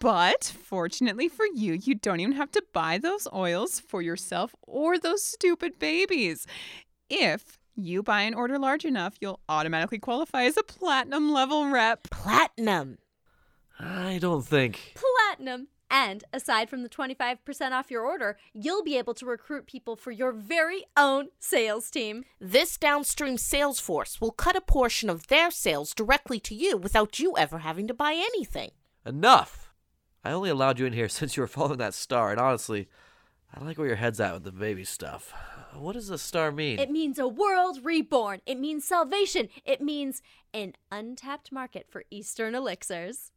But 0.00 0.44
fortunately 0.44 1.28
for 1.28 1.46
you, 1.54 1.74
you 1.74 1.94
don't 1.94 2.18
even 2.18 2.36
have 2.36 2.50
to 2.52 2.64
buy 2.72 2.98
those 2.98 3.28
oils 3.32 3.78
for 3.78 4.02
yourself 4.02 4.54
or 4.62 4.98
those 4.98 5.22
stupid 5.22 5.78
babies. 5.78 6.46
If 7.08 7.58
you 7.76 8.02
buy 8.02 8.22
an 8.22 8.34
order 8.34 8.58
large 8.58 8.84
enough, 8.84 9.14
you'll 9.20 9.40
automatically 9.48 9.98
qualify 9.98 10.44
as 10.44 10.56
a 10.56 10.62
platinum 10.64 11.32
level 11.32 11.68
rep. 11.68 12.10
Platinum. 12.10 12.98
I 13.78 14.18
don't 14.20 14.44
think. 14.44 14.94
Platinum. 14.94 15.68
And 15.92 16.24
aside 16.32 16.70
from 16.70 16.82
the 16.82 16.88
25% 16.88 17.72
off 17.72 17.90
your 17.90 18.02
order, 18.02 18.38
you'll 18.54 18.82
be 18.82 18.96
able 18.96 19.12
to 19.12 19.26
recruit 19.26 19.66
people 19.66 19.94
for 19.94 20.10
your 20.10 20.32
very 20.32 20.86
own 20.96 21.28
sales 21.38 21.90
team. 21.90 22.24
This 22.40 22.78
downstream 22.78 23.36
sales 23.36 23.78
force 23.78 24.18
will 24.18 24.30
cut 24.30 24.56
a 24.56 24.62
portion 24.62 25.10
of 25.10 25.26
their 25.26 25.50
sales 25.50 25.92
directly 25.92 26.40
to 26.40 26.54
you 26.54 26.78
without 26.78 27.18
you 27.18 27.36
ever 27.36 27.58
having 27.58 27.86
to 27.88 27.94
buy 27.94 28.14
anything. 28.14 28.70
Enough! 29.04 29.70
I 30.24 30.32
only 30.32 30.48
allowed 30.48 30.78
you 30.78 30.86
in 30.86 30.94
here 30.94 31.08
since 31.10 31.36
you 31.36 31.42
were 31.42 31.46
following 31.46 31.78
that 31.78 31.92
star, 31.92 32.30
and 32.30 32.40
honestly, 32.40 32.88
I 33.54 33.62
like 33.62 33.76
where 33.76 33.88
your 33.88 33.96
head's 33.96 34.18
at 34.18 34.32
with 34.32 34.44
the 34.44 34.52
baby 34.52 34.84
stuff. 34.84 35.34
What 35.74 35.92
does 35.92 36.08
the 36.08 36.16
star 36.16 36.50
mean? 36.52 36.78
It 36.78 36.90
means 36.90 37.18
a 37.18 37.28
world 37.28 37.80
reborn. 37.84 38.40
It 38.46 38.58
means 38.58 38.86
salvation. 38.86 39.50
It 39.66 39.82
means 39.82 40.22
an 40.54 40.72
untapped 40.90 41.52
market 41.52 41.86
for 41.90 42.04
Eastern 42.10 42.54
elixirs. 42.54 43.30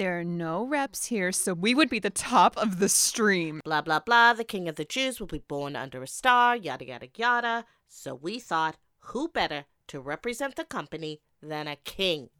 There 0.00 0.18
are 0.18 0.24
no 0.24 0.64
reps 0.64 1.04
here, 1.04 1.30
so 1.30 1.52
we 1.52 1.74
would 1.74 1.90
be 1.90 1.98
the 1.98 2.08
top 2.08 2.56
of 2.56 2.78
the 2.78 2.88
stream. 2.88 3.60
Blah, 3.66 3.82
blah, 3.82 4.00
blah. 4.00 4.32
The 4.32 4.44
king 4.44 4.66
of 4.66 4.76
the 4.76 4.86
Jews 4.86 5.20
will 5.20 5.26
be 5.26 5.44
born 5.46 5.76
under 5.76 6.02
a 6.02 6.06
star, 6.06 6.56
yada, 6.56 6.86
yada, 6.86 7.08
yada. 7.14 7.66
So 7.86 8.14
we 8.14 8.38
thought, 8.38 8.78
who 9.00 9.28
better 9.28 9.66
to 9.88 10.00
represent 10.00 10.56
the 10.56 10.64
company 10.64 11.20
than 11.42 11.68
a 11.68 11.76
king? 11.76 12.30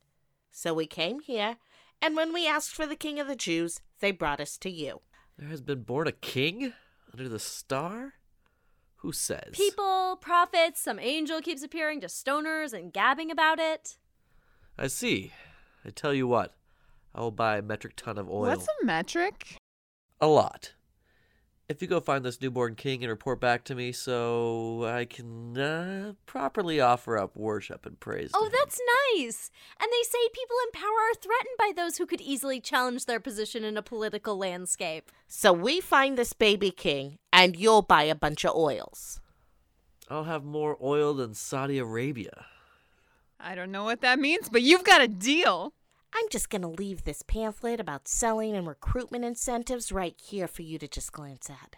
So 0.51 0.73
we 0.73 0.87
came 0.87 1.21
here, 1.21 1.59
and 2.01 2.17
when 2.17 2.33
we 2.33 2.49
asked 2.49 2.75
for 2.75 2.87
the 2.87 2.97
king 2.97 3.21
of 3.21 3.27
the 3.27 3.37
Jews, 3.37 3.83
they 3.99 4.11
brought 4.11 4.41
us 4.41 4.57
to 4.57 4.71
you. 4.71 5.03
There 5.37 5.49
has 5.49 5.61
been 5.61 5.83
born 5.83 6.07
a 6.07 6.13
king 6.13 6.73
under 7.13 7.29
the 7.29 7.39
star? 7.39 8.15
Who 9.01 9.13
says? 9.13 9.53
People, 9.53 10.17
prophets, 10.17 10.81
some 10.81 10.99
angel 10.99 11.43
keeps 11.43 11.63
appearing 11.63 12.01
to 12.01 12.07
stoners 12.07 12.73
and 12.73 12.91
gabbing 12.91 13.31
about 13.31 13.59
it. 13.59 13.99
I 14.79 14.87
see. 14.87 15.35
I 15.85 15.91
tell 15.91 16.15
you 16.15 16.27
what, 16.27 16.55
I 17.15 17.21
will 17.21 17.31
buy 17.31 17.59
a 17.59 17.63
metric 17.63 17.95
ton 17.97 18.19
of 18.19 18.29
oil. 18.31 18.43
What's 18.43 18.67
a 18.83 18.85
metric? 18.85 19.57
A 20.21 20.27
lot. 20.27 20.75
If 21.69 21.81
you 21.81 21.87
go 21.87 22.01
find 22.01 22.25
this 22.25 22.41
newborn 22.41 22.75
king 22.75 23.05
and 23.05 23.11
report 23.11 23.41
back 23.41 23.63
to 23.65 23.77
me 23.77 23.93
so 23.93 24.85
I 24.85 25.05
can 25.05 25.57
uh, 25.57 26.13
properly 26.27 26.81
offer 26.81 27.17
up 27.17 27.37
worship 27.37 27.87
and 27.87 27.99
praise. 28.01 28.33
to 28.33 28.39
Oh, 28.39 28.47
him. 28.47 28.53
that's 28.59 28.81
nice. 29.17 29.53
And 29.81 29.89
they 29.93 30.03
say 30.03 30.19
people 30.33 30.57
in 30.67 30.73
power 30.73 30.89
are 30.89 31.15
threatened 31.15 31.57
by 31.59 31.71
those 31.77 31.97
who 31.99 32.07
could 32.07 32.21
easily 32.21 32.61
challenge 32.61 33.05
their 33.07 33.21
position 33.21 33.63
in 33.63 33.77
a 33.77 33.83
political 33.83 34.37
landscape. 34.37 35.13
So 35.29 35.53
we 35.53 35.81
find 35.81 36.19
this 36.19 36.33
baby 36.33 36.73
king, 36.73 37.19
and 37.33 37.57
you'll 37.57 37.83
buy 37.83 38.03
a 38.03 38.17
bunch 38.17 38.45
of 38.45 38.57
oils. 38.57 39.21
I'll 40.09 40.25
have 40.25 40.43
more 40.43 40.77
oil 40.83 41.15
than 41.15 41.35
Saudi 41.35 41.79
Arabia. 41.79 42.47
I 43.39 43.55
don't 43.55 43.71
know 43.71 43.85
what 43.85 44.01
that 44.01 44.19
means, 44.19 44.49
but 44.49 44.63
you've 44.63 44.83
got 44.85 45.03
a 45.03 45.09
deal. 45.09 45.73
I'm 46.15 46.29
just 46.31 46.51
going 46.51 46.63
to 46.63 46.69
leave 46.69 47.05
this 47.05 47.23
pamphlet 47.23 47.81
about 47.81 48.09
selling 48.09 48.55
and 48.55 48.67
recruitment 48.67 49.25
incentives 49.25 49.93
right 49.93 50.15
here 50.21 50.49
for 50.49 50.63
you 50.63 50.79
to 50.79 50.89
just 50.89 51.13
glance 51.13 51.49
at. 51.49 51.77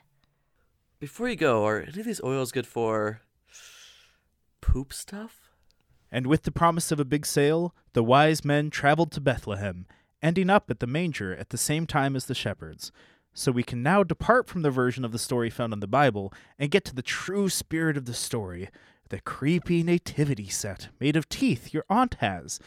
Before 0.98 1.28
you 1.28 1.36
go, 1.36 1.66
are 1.66 1.80
any 1.80 2.00
of 2.00 2.06
these 2.06 2.22
oils 2.22 2.52
good 2.52 2.66
for 2.66 3.22
poop 4.60 4.92
stuff? 4.92 5.50
And 6.10 6.26
with 6.26 6.42
the 6.42 6.52
promise 6.52 6.92
of 6.92 7.00
a 7.00 7.04
big 7.04 7.26
sale, 7.26 7.74
the 7.92 8.04
wise 8.04 8.44
men 8.44 8.70
traveled 8.70 9.12
to 9.12 9.20
Bethlehem, 9.20 9.86
ending 10.22 10.50
up 10.50 10.70
at 10.70 10.80
the 10.80 10.86
manger 10.86 11.34
at 11.34 11.50
the 11.50 11.58
same 11.58 11.86
time 11.86 12.14
as 12.14 12.26
the 12.26 12.34
shepherds. 12.34 12.92
So 13.34 13.50
we 13.50 13.62
can 13.62 13.82
now 13.82 14.02
depart 14.02 14.46
from 14.46 14.62
the 14.62 14.70
version 14.70 15.04
of 15.04 15.12
the 15.12 15.18
story 15.18 15.50
found 15.50 15.72
in 15.72 15.80
the 15.80 15.86
Bible 15.86 16.32
and 16.58 16.70
get 16.70 16.84
to 16.84 16.94
the 16.94 17.02
true 17.02 17.48
spirit 17.48 17.96
of 17.96 18.04
the 18.04 18.14
story 18.14 18.68
the 19.08 19.20
creepy 19.20 19.82
nativity 19.82 20.48
set 20.48 20.88
made 20.98 21.16
of 21.16 21.28
teeth 21.28 21.74
your 21.74 21.84
aunt 21.90 22.14
has. 22.20 22.58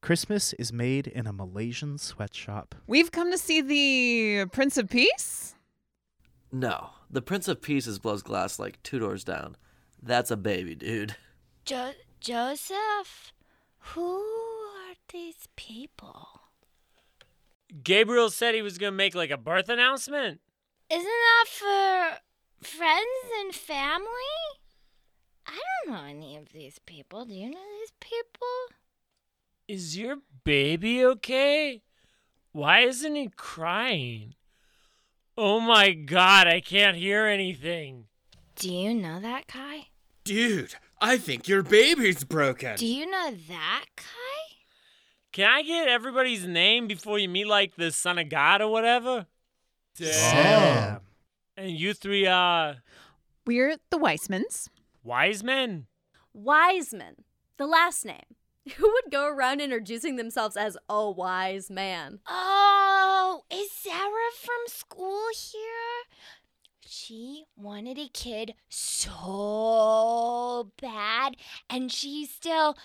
Christmas 0.00 0.52
is 0.54 0.72
made 0.72 1.06
in 1.06 1.26
a 1.26 1.32
Malaysian 1.32 1.98
sweatshop. 1.98 2.74
We've 2.86 3.10
come 3.10 3.30
to 3.32 3.38
see 3.38 3.60
the 3.60 4.46
Prince 4.52 4.76
of 4.76 4.88
Peace? 4.88 5.54
No. 6.52 6.90
The 7.10 7.22
Prince 7.22 7.48
of 7.48 7.60
Pieces 7.62 7.98
blows 7.98 8.22
glass 8.22 8.58
like 8.58 8.82
two 8.82 8.98
doors 8.98 9.24
down. 9.24 9.56
That's 10.02 10.30
a 10.30 10.36
baby, 10.36 10.74
dude. 10.74 11.16
Jo- 11.64 11.92
Joseph, 12.20 13.32
who 13.78 14.18
are 14.18 14.94
these 15.12 15.48
people? 15.56 16.28
Gabriel 17.82 18.30
said 18.30 18.54
he 18.54 18.62
was 18.62 18.78
gonna 18.78 18.92
make 18.92 19.14
like 19.14 19.30
a 19.30 19.36
birth 19.36 19.68
announcement. 19.68 20.40
Isn't 20.90 21.04
that 21.04 21.44
for 21.48 22.66
friends 22.66 23.30
and 23.40 23.54
family? 23.54 24.06
I 25.46 25.58
don't 25.84 25.94
know 25.94 26.04
any 26.08 26.36
of 26.36 26.52
these 26.52 26.78
people. 26.86 27.24
Do 27.26 27.34
you 27.34 27.50
know 27.50 27.64
these 27.80 27.92
people? 28.00 28.48
Is 29.68 29.98
your 29.98 30.16
baby 30.44 31.04
okay? 31.04 31.82
Why 32.52 32.80
isn't 32.80 33.14
he 33.14 33.28
crying? 33.36 34.34
Oh 35.36 35.60
my 35.60 35.92
god, 35.92 36.46
I 36.48 36.60
can't 36.60 36.96
hear 36.96 37.26
anything. 37.26 38.06
Do 38.56 38.72
you 38.72 38.94
know 38.94 39.20
that 39.20 39.46
Kai? 39.46 39.88
Dude, 40.24 40.74
I 41.00 41.18
think 41.18 41.46
your 41.46 41.62
baby's 41.62 42.24
broken. 42.24 42.76
Do 42.76 42.86
you 42.86 43.08
know 43.08 43.30
that 43.48 43.84
Kai? 43.94 44.04
Can 45.32 45.48
I 45.48 45.62
get 45.62 45.86
everybody's 45.86 46.46
name 46.46 46.88
before 46.88 47.18
you 47.18 47.28
meet 47.28 47.46
like 47.46 47.76
the 47.76 47.92
son 47.92 48.18
of 48.18 48.28
God 48.30 48.62
or 48.62 48.72
whatever? 48.72 49.26
Sam. 49.94 51.00
And 51.56 51.70
you 51.72 51.92
three 51.92 52.26
uh 52.26 52.74
We're 53.46 53.76
the 53.90 53.98
Weissmans. 53.98 54.68
wise 55.04 55.44
men? 55.44 55.86
Wiseman, 56.32 57.24
the 57.58 57.66
last 57.66 58.04
name. 58.04 58.34
Who 58.76 58.90
would 58.92 59.10
go 59.12 59.26
around 59.28 59.60
introducing 59.60 60.16
themselves 60.16 60.56
as 60.56 60.76
a 60.88 61.10
wise 61.10 61.70
man? 61.70 62.20
Oh, 62.26 63.42
is 63.50 63.70
Sarah 63.72 64.32
from 64.40 64.66
school 64.66 65.26
here? 65.34 66.04
She 66.86 67.44
wanted 67.56 67.98
a 67.98 68.08
kid 68.08 68.54
so 68.68 70.70
bad, 70.80 71.36
and 71.68 71.92
she's 71.92 72.30
still 72.30 72.76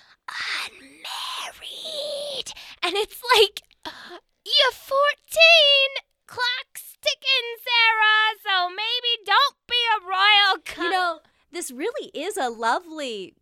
unmarried. 0.66 2.52
And 2.82 2.96
it's 2.96 3.22
like, 3.36 3.62
you're 3.86 4.74
14. 4.74 4.98
Clock's 6.28 6.98
ticking, 7.02 7.58
Sarah, 7.64 8.38
so 8.44 8.70
maybe 8.70 9.24
don't 9.26 9.56
be 9.68 9.76
a 9.96 10.06
royal 10.08 10.58
co- 10.66 10.84
You 10.84 10.90
know, 10.90 11.20
this 11.52 11.72
really 11.72 12.10
is 12.14 12.38
a 12.38 12.50
lovely 12.50 13.36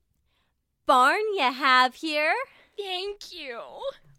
barn 0.91 1.21
you 1.37 1.53
have 1.53 1.95
here. 1.95 2.33
Thank 2.77 3.31
you. 3.31 3.61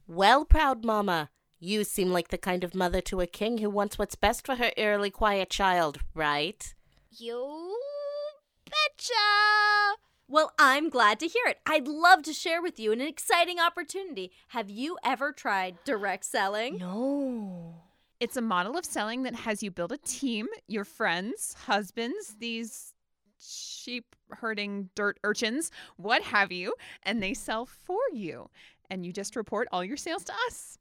Well, 0.08 0.46
proud 0.46 0.86
mama, 0.86 1.28
You 1.60 1.84
seem 1.84 2.08
like 2.08 2.28
the 2.28 2.38
kind 2.38 2.64
of 2.64 2.74
mother 2.74 3.02
to 3.02 3.20
a 3.20 3.26
king 3.26 3.58
who 3.58 3.68
wants 3.68 3.98
what's 3.98 4.14
best 4.14 4.46
for 4.46 4.54
her 4.54 4.72
eerily 4.78 5.10
quiet 5.10 5.50
child, 5.50 5.98
right? 6.14 6.74
You 7.10 7.76
betcha! 8.64 9.98
Well, 10.26 10.52
I'm 10.58 10.88
glad 10.88 11.20
to 11.20 11.26
hear 11.26 11.44
it. 11.46 11.58
I'd 11.66 11.86
love 11.86 12.22
to 12.22 12.32
share 12.32 12.62
with 12.62 12.80
you 12.80 12.90
an 12.90 13.02
exciting 13.02 13.60
opportunity. 13.60 14.32
Have 14.48 14.70
you 14.70 14.96
ever 15.04 15.30
tried 15.30 15.76
direct 15.84 16.24
selling? 16.24 16.78
No. 16.78 17.74
It's 18.18 18.38
a 18.38 18.40
model 18.40 18.78
of 18.78 18.86
selling 18.86 19.24
that 19.24 19.34
has 19.34 19.62
you 19.62 19.70
build 19.70 19.92
a 19.92 19.98
team, 19.98 20.48
your 20.66 20.86
friends, 20.86 21.54
husbands, 21.66 22.36
these 22.40 22.94
sheep 23.38 24.16
herding 24.40 24.90
dirt 24.94 25.18
urchins, 25.24 25.70
what 25.96 26.22
have 26.22 26.52
you, 26.52 26.74
and 27.02 27.22
they 27.22 27.34
sell 27.34 27.66
for 27.66 28.00
you. 28.12 28.50
And 28.90 29.06
you 29.06 29.12
just 29.12 29.36
report 29.36 29.68
all 29.72 29.84
your 29.84 29.96
sales 29.96 30.24
to 30.24 30.32
us. 30.46 30.78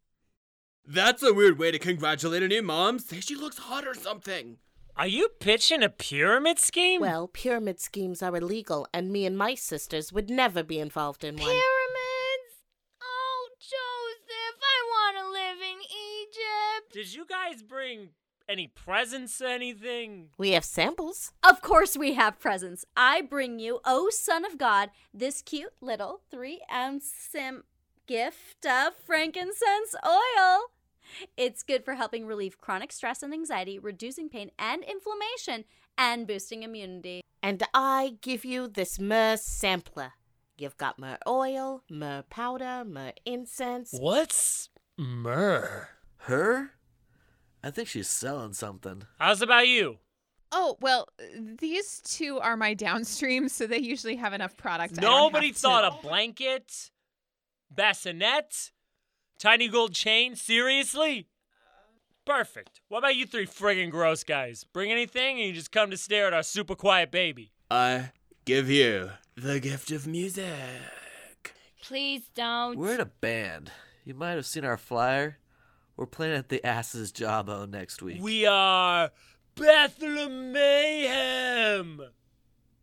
That's 0.85 1.23
a 1.23 1.33
weird 1.33 1.59
way 1.59 1.71
to 1.71 1.79
congratulate 1.79 2.43
a 2.43 2.47
new 2.47 2.61
mom. 2.61 2.99
Say 2.99 3.19
she 3.19 3.35
looks 3.35 3.57
hot 3.57 3.87
or 3.87 3.93
something. 3.93 4.57
Are 4.97 5.07
you 5.07 5.29
pitching 5.39 5.83
a 5.83 5.89
pyramid 5.89 6.59
scheme? 6.59 7.01
Well, 7.01 7.27
pyramid 7.27 7.79
schemes 7.79 8.21
are 8.21 8.35
illegal, 8.35 8.87
and 8.93 9.11
me 9.11 9.25
and 9.25 9.37
my 9.37 9.55
sisters 9.55 10.11
would 10.11 10.29
never 10.29 10.63
be 10.63 10.79
involved 10.79 11.23
in 11.23 11.35
one. 11.35 11.45
Pyramids? 11.45 12.65
Oh, 13.01 13.49
Joseph, 13.59 14.59
I 14.61 14.83
want 14.89 15.17
to 15.17 15.31
live 15.31 15.61
in 15.61 15.79
Egypt. 15.79 16.93
Did 16.93 17.13
you 17.13 17.25
guys 17.25 17.63
bring 17.63 18.09
any 18.51 18.67
presents 18.67 19.41
or 19.41 19.47
anything? 19.47 20.27
We 20.37 20.51
have 20.51 20.65
samples. 20.65 21.31
Of 21.41 21.61
course, 21.61 21.95
we 21.95 22.15
have 22.15 22.39
presents. 22.39 22.83
I 22.97 23.21
bring 23.21 23.59
you, 23.59 23.79
O 23.85 24.09
Son 24.09 24.43
of 24.43 24.57
God, 24.57 24.89
this 25.13 25.41
cute 25.41 25.73
little 25.79 26.19
three 26.29 26.61
ounce 26.71 27.09
sim 27.09 27.63
gift 28.07 28.65
of 28.65 28.93
frankincense 28.95 29.95
oil. 30.05 30.71
It's 31.37 31.63
good 31.63 31.85
for 31.85 31.95
helping 31.95 32.25
relieve 32.27 32.59
chronic 32.59 32.91
stress 32.91 33.23
and 33.23 33.33
anxiety, 33.33 33.79
reducing 33.79 34.27
pain 34.27 34.51
and 34.59 34.83
inflammation, 34.83 35.63
and 35.97 36.27
boosting 36.27 36.63
immunity. 36.63 37.21
And 37.41 37.63
I 37.73 38.17
give 38.21 38.43
you 38.43 38.67
this 38.67 38.99
myrrh 38.99 39.37
sampler. 39.37 40.13
You've 40.57 40.77
got 40.77 40.99
myrrh 40.99 41.17
oil, 41.25 41.83
myrrh 41.89 42.23
powder, 42.29 42.83
myrrh 42.85 43.13
incense. 43.25 43.93
What's 43.97 44.69
myrrh? 44.97 45.89
Her? 46.17 46.71
I 47.63 47.69
think 47.71 47.87
she's 47.87 48.07
selling 48.09 48.53
something. 48.53 49.03
How's 49.19 49.41
about 49.41 49.67
you? 49.67 49.97
Oh, 50.51 50.77
well, 50.81 51.07
these 51.59 52.01
two 52.01 52.39
are 52.39 52.57
my 52.57 52.75
downstreams, 52.87 53.51
so 53.51 53.67
they 53.67 53.77
usually 53.79 54.15
have 54.17 54.33
enough 54.33 54.57
product. 54.57 54.99
Nobody 54.99 55.47
have 55.47 55.55
to- 55.55 55.61
thought 55.61 55.85
a 55.99 56.01
blanket, 56.05 56.91
bassinet, 57.69 58.71
tiny 59.39 59.67
gold 59.67 59.93
chain. 59.93 60.35
Seriously? 60.35 61.27
Perfect. 62.25 62.81
What 62.87 62.99
about 62.99 63.15
you 63.15 63.25
three 63.25 63.47
friggin' 63.47 63.89
gross 63.91 64.23
guys? 64.23 64.63
Bring 64.63 64.91
anything, 64.91 65.37
and 65.39 65.47
you 65.47 65.53
just 65.53 65.71
come 65.71 65.89
to 65.91 65.97
stare 65.97 66.27
at 66.27 66.33
our 66.33 66.43
super 66.43 66.75
quiet 66.75 67.11
baby. 67.11 67.51
I 67.69 68.11
give 68.45 68.69
you 68.69 69.11
the 69.35 69.59
gift 69.59 69.91
of 69.91 70.05
music. 70.05 70.45
Please 71.81 72.23
don't. 72.35 72.77
We're 72.77 72.93
in 72.95 72.99
a 73.01 73.05
band. 73.05 73.71
You 74.05 74.13
might 74.13 74.31
have 74.31 74.45
seen 74.45 74.65
our 74.65 74.77
flyer. 74.77 75.37
We're 76.01 76.07
playing 76.07 76.33
at 76.33 76.49
the 76.49 76.65
Asses 76.65 77.11
Jawbone 77.11 77.69
next 77.69 78.01
week. 78.01 78.23
We 78.23 78.47
are 78.47 79.11
Bethlehem 79.53 80.51
Mayhem. 80.51 82.01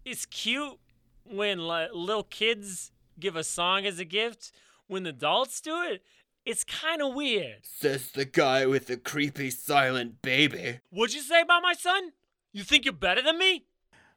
It's 0.05 0.25
cute 0.25 0.79
when 1.25 1.67
li- 1.67 1.89
little 1.93 2.23
kids 2.23 2.93
give 3.19 3.35
a 3.35 3.43
song 3.43 3.87
as 3.87 3.99
a 3.99 4.05
gift. 4.05 4.53
When 4.87 5.03
the 5.03 5.11
adults 5.11 5.61
do 5.61 5.83
it, 5.83 6.05
it's 6.47 6.63
kind 6.63 7.03
of 7.03 7.13
weird. 7.13 7.57
Says 7.63 8.13
the 8.13 8.25
guy 8.25 8.67
with 8.67 8.87
the 8.87 8.97
creepy 8.97 9.51
silent 9.51 10.23
baby. 10.23 10.79
What'd 10.91 11.17
you 11.17 11.23
say 11.23 11.41
about 11.41 11.65
my 11.65 11.73
son? 11.73 12.13
You 12.53 12.63
think 12.63 12.85
you're 12.85 12.95
better 12.95 13.21
than 13.21 13.37
me? 13.37 13.65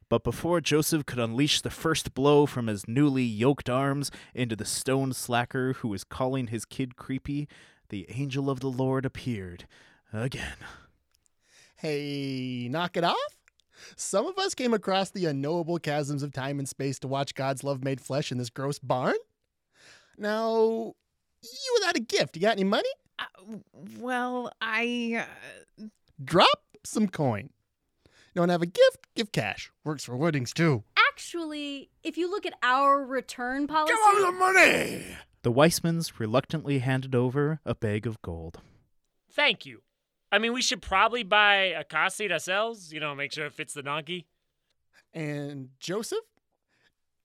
But 0.09 0.23
before 0.23 0.61
Joseph 0.61 1.07
could 1.07 1.17
unleash 1.17 1.61
the 1.61 1.71
first 1.71 2.13
blow 2.13 2.45
from 2.45 2.67
his 2.67 2.87
newly 2.87 3.23
yoked 3.23 3.67
arms 3.67 4.11
into 4.35 4.55
the 4.55 4.65
stone 4.65 5.11
slacker 5.13 5.73
who 5.73 5.87
was 5.87 6.03
calling 6.03 6.47
his 6.47 6.65
kid 6.65 6.97
creepy, 6.97 7.47
the 7.91 8.07
angel 8.09 8.49
of 8.49 8.61
the 8.61 8.69
Lord 8.69 9.05
appeared 9.05 9.67
again. 10.11 10.55
Hey, 11.75 12.67
knock 12.71 12.97
it 12.97 13.03
off? 13.03 13.17
Some 13.95 14.25
of 14.25 14.37
us 14.37 14.55
came 14.55 14.73
across 14.73 15.09
the 15.09 15.25
unknowable 15.25 15.77
chasms 15.77 16.23
of 16.23 16.31
time 16.31 16.57
and 16.57 16.67
space 16.67 16.99
to 16.99 17.07
watch 17.07 17.35
God's 17.35 17.63
love 17.63 17.83
made 17.83 17.99
flesh 17.99 18.31
in 18.31 18.37
this 18.37 18.49
gross 18.49 18.79
barn. 18.79 19.15
Now, 20.17 20.93
you 21.43 21.77
without 21.79 21.97
a 21.97 22.01
gift, 22.01 22.35
you 22.35 22.41
got 22.41 22.53
any 22.53 22.63
money? 22.63 22.89
Uh, 23.19 23.57
well, 23.99 24.51
I. 24.61 25.25
Uh, 25.79 25.85
Drop 26.23 26.61
some 26.83 27.07
coin. 27.07 27.49
Don't 28.35 28.49
have 28.49 28.61
a 28.61 28.67
gift? 28.67 29.07
Give 29.15 29.31
cash. 29.31 29.71
Works 29.83 30.05
for 30.05 30.15
weddings 30.15 30.53
too. 30.53 30.83
Actually, 31.09 31.89
if 32.03 32.17
you 32.17 32.29
look 32.29 32.45
at 32.45 32.53
our 32.63 33.03
return 33.03 33.67
policy, 33.67 33.93
Give 33.93 34.25
all 34.25 34.31
the 34.31 34.37
money! 34.37 35.05
The 35.43 35.51
Weissmans 35.51 36.19
reluctantly 36.19 36.79
handed 36.79 37.15
over 37.15 37.59
a 37.65 37.73
bag 37.73 38.05
of 38.05 38.21
gold. 38.21 38.59
Thank 39.31 39.65
you. 39.65 39.81
I 40.31 40.37
mean, 40.37 40.53
we 40.53 40.61
should 40.61 40.81
probably 40.81 41.23
buy 41.23 41.55
a 41.55 41.83
car 41.83 42.09
seat 42.09 42.31
ourselves, 42.31 42.93
you 42.93 42.99
know, 42.99 43.15
make 43.15 43.33
sure 43.33 43.45
it 43.45 43.53
fits 43.53 43.73
the 43.73 43.83
donkey. 43.83 44.27
And 45.13 45.69
Joseph, 45.79 46.19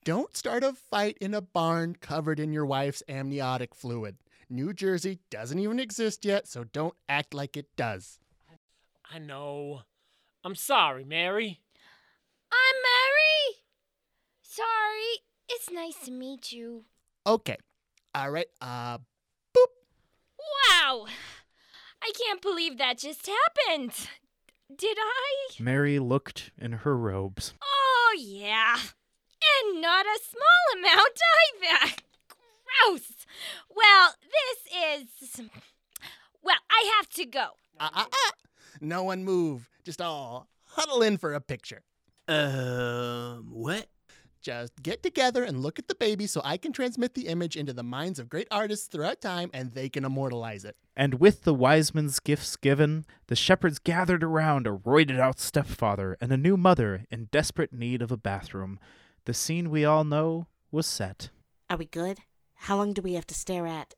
don't 0.05 0.37
start 0.37 0.65
a 0.65 0.73
fight 0.73 1.19
in 1.21 1.35
a 1.35 1.41
barn 1.41 1.97
covered 2.01 2.41
in 2.41 2.53
your 2.53 2.65
wife's 2.65 3.03
amniotic 3.09 3.75
fluid. 3.75 4.17
New 4.49 4.73
Jersey 4.73 5.19
doesn't 5.31 5.59
even 5.59 5.79
exist 5.79 6.25
yet, 6.25 6.49
so 6.49 6.65
don't 6.65 6.95
act 7.09 7.35
like 7.35 7.57
it 7.57 7.67
does. 7.77 8.19
I 9.13 9.19
know. 9.19 9.83
I'm 10.43 10.55
sorry, 10.55 11.05
Mary. 11.05 11.61
I'm 12.51 12.77
Mary. 12.83 13.59
Sorry. 14.43 15.23
It's 15.49 15.71
nice 15.71 16.07
to 16.07 16.13
meet 16.13 16.51
you. 16.51 16.85
Okay. 17.27 17.57
All 18.17 18.31
right. 18.31 18.47
Uh, 18.63 18.97
boop. 19.55 19.67
Wow. 20.39 21.05
I 22.03 22.13
can't 22.19 22.41
believe 22.41 22.79
that 22.79 22.97
just 22.97 23.29
happened. 23.29 23.93
Did 24.75 24.97
I? 24.99 25.63
Mary 25.63 25.99
looked 25.99 26.51
in 26.57 26.73
her 26.73 26.97
robes. 26.97 27.53
Oh, 27.63 28.17
yeah. 28.19 28.77
And 29.63 29.83
not 29.83 30.07
a 30.07 30.19
small 30.25 30.81
amount 30.81 31.19
either. 31.85 31.93
Gross. 32.89 33.27
Well, 33.77 34.15
this 34.23 35.11
is. 35.39 35.41
Well, 36.43 36.57
I 36.71 36.93
have 36.97 37.11
to 37.11 37.27
go. 37.27 37.49
uh, 37.79 37.91
uh, 37.93 38.05
uh. 38.05 38.31
No 38.81 39.03
one 39.03 39.25
move. 39.25 39.69
Just 39.85 40.01
all 40.01 40.49
huddle 40.65 41.03
in 41.03 41.19
for 41.19 41.35
a 41.35 41.41
picture. 41.41 41.83
Um, 42.29 43.49
what? 43.51 43.86
Just 44.47 44.81
get 44.81 45.03
together 45.03 45.43
and 45.43 45.61
look 45.61 45.81
at 45.81 45.89
the 45.89 45.95
baby 45.97 46.29
so 46.29 46.41
I 46.45 46.57
can 46.57 46.73
transmit 46.73 47.15
the 47.15 47.27
image 47.27 47.57
into 47.57 47.73
the 47.73 47.83
minds 47.83 48.21
of 48.21 48.29
great 48.29 48.47
artists 48.49 48.87
throughout 48.87 49.21
time 49.21 49.51
and 49.53 49.73
they 49.73 49.89
can 49.89 50.05
immortalize 50.05 50.65
it. 50.65 50.77
And 50.97 51.15
with 51.15 51.43
the 51.43 51.53
Wiseman's 51.53 52.21
gifts 52.21 52.55
given, 52.55 53.07
the 53.27 53.35
shepherds 53.35 53.81
gathered 53.81 54.23
around 54.23 54.69
a 54.69 54.71
roided 54.71 55.19
out 55.19 55.41
stepfather 55.41 56.17
and 56.21 56.31
a 56.31 56.37
new 56.37 56.57
mother 56.57 57.07
in 57.11 57.25
desperate 57.33 57.73
need 57.73 58.01
of 58.01 58.13
a 58.13 58.17
bathroom. 58.17 58.79
The 59.25 59.35
scene 59.35 59.69
we 59.69 59.85
all 59.85 60.05
know 60.05 60.47
was 60.71 60.87
set. 60.87 61.31
Are 61.69 61.77
we 61.77 61.87
good? 61.87 62.19
How 62.55 62.77
long 62.77 62.93
do 62.93 63.03
we 63.03 63.15
have 63.15 63.27
to 63.27 63.35
stare 63.35 63.67
at? 63.67 63.95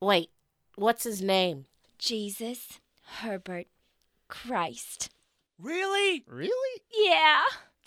Wait, 0.00 0.30
what's 0.76 1.04
his 1.04 1.20
name? 1.20 1.66
Jesus, 1.98 2.80
Herbert, 3.18 3.66
Christ. 4.26 5.10
Really? 5.58 6.24
Really? 6.26 6.80
Yeah. 6.90 7.42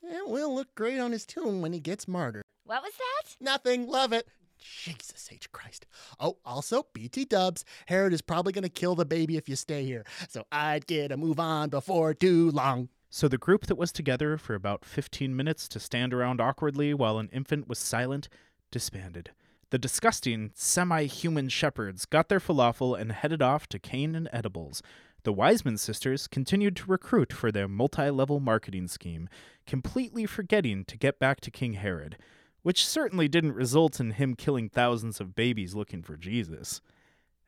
It 0.09 0.27
will 0.27 0.53
look 0.53 0.73
great 0.75 0.99
on 0.99 1.11
his 1.11 1.25
tomb 1.25 1.61
when 1.61 1.73
he 1.73 1.79
gets 1.79 2.07
martyred. 2.07 2.43
What 2.65 2.83
was 2.83 2.93
that? 2.93 3.35
Nothing. 3.39 3.87
Love 3.87 4.13
it. 4.13 4.27
Jesus 4.59 5.29
H. 5.31 5.51
Christ. 5.51 5.85
Oh, 6.19 6.37
also, 6.43 6.87
BT 6.93 7.25
dubs. 7.25 7.63
Herod 7.85 8.13
is 8.13 8.21
probably 8.21 8.53
going 8.53 8.63
to 8.63 8.69
kill 8.69 8.95
the 8.95 9.05
baby 9.05 9.37
if 9.37 9.47
you 9.47 9.55
stay 9.55 9.83
here. 9.85 10.03
So 10.29 10.45
I'd 10.51 10.87
get 10.87 11.11
a 11.11 11.17
move 11.17 11.39
on 11.39 11.69
before 11.69 12.13
too 12.13 12.51
long. 12.51 12.89
So 13.09 13.27
the 13.27 13.37
group 13.37 13.67
that 13.67 13.77
was 13.77 13.91
together 13.91 14.37
for 14.37 14.53
about 14.53 14.83
15 14.83 15.35
minutes 15.35 15.67
to 15.69 15.79
stand 15.79 16.13
around 16.13 16.41
awkwardly 16.41 16.93
while 16.93 17.19
an 17.19 17.29
infant 17.31 17.67
was 17.67 17.79
silent 17.79 18.27
disbanded. 18.71 19.31
The 19.69 19.77
disgusting, 19.77 20.51
semi 20.55 21.05
human 21.05 21.49
shepherds 21.49 22.05
got 22.05 22.29
their 22.29 22.39
falafel 22.39 22.99
and 22.99 23.11
headed 23.11 23.41
off 23.41 23.67
to 23.67 23.79
Canaan 23.79 24.29
Edibles. 24.31 24.81
The 25.27 25.33
Wiseman 25.33 25.75
sisters 25.77 26.25
continued 26.25 26.77
to 26.77 26.89
recruit 26.89 27.33
for 27.33 27.51
their 27.51 27.67
multi 27.67 28.09
level 28.09 28.39
marketing 28.39 28.87
scheme, 28.87 29.27
completely 29.65 30.25
forgetting 30.25 30.85
to 30.85 30.97
get 30.97 31.19
back 31.19 31.41
to 31.41 31.51
King 31.51 31.73
Herod, 31.73 32.17
which 32.61 32.87
certainly 32.87 33.27
didn't 33.27 33.51
result 33.51 33.99
in 33.99 34.11
him 34.11 34.35
killing 34.35 34.69
thousands 34.69 35.19
of 35.19 35.35
babies 35.35 35.75
looking 35.75 36.01
for 36.01 36.15
Jesus. 36.15 36.79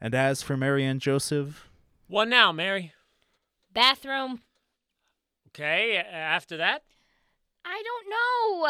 And 0.01 0.13
as 0.13 0.41
for 0.41 0.57
Mary 0.57 0.83
and 0.83 0.99
Joseph, 0.99 1.69
What 2.07 2.27
now, 2.27 2.51
Mary? 2.51 2.91
Bathroom. 3.71 4.41
Okay, 5.47 5.95
after 5.95 6.57
that? 6.57 6.83
I 7.63 7.81
don't 7.81 8.09
know. 8.09 8.67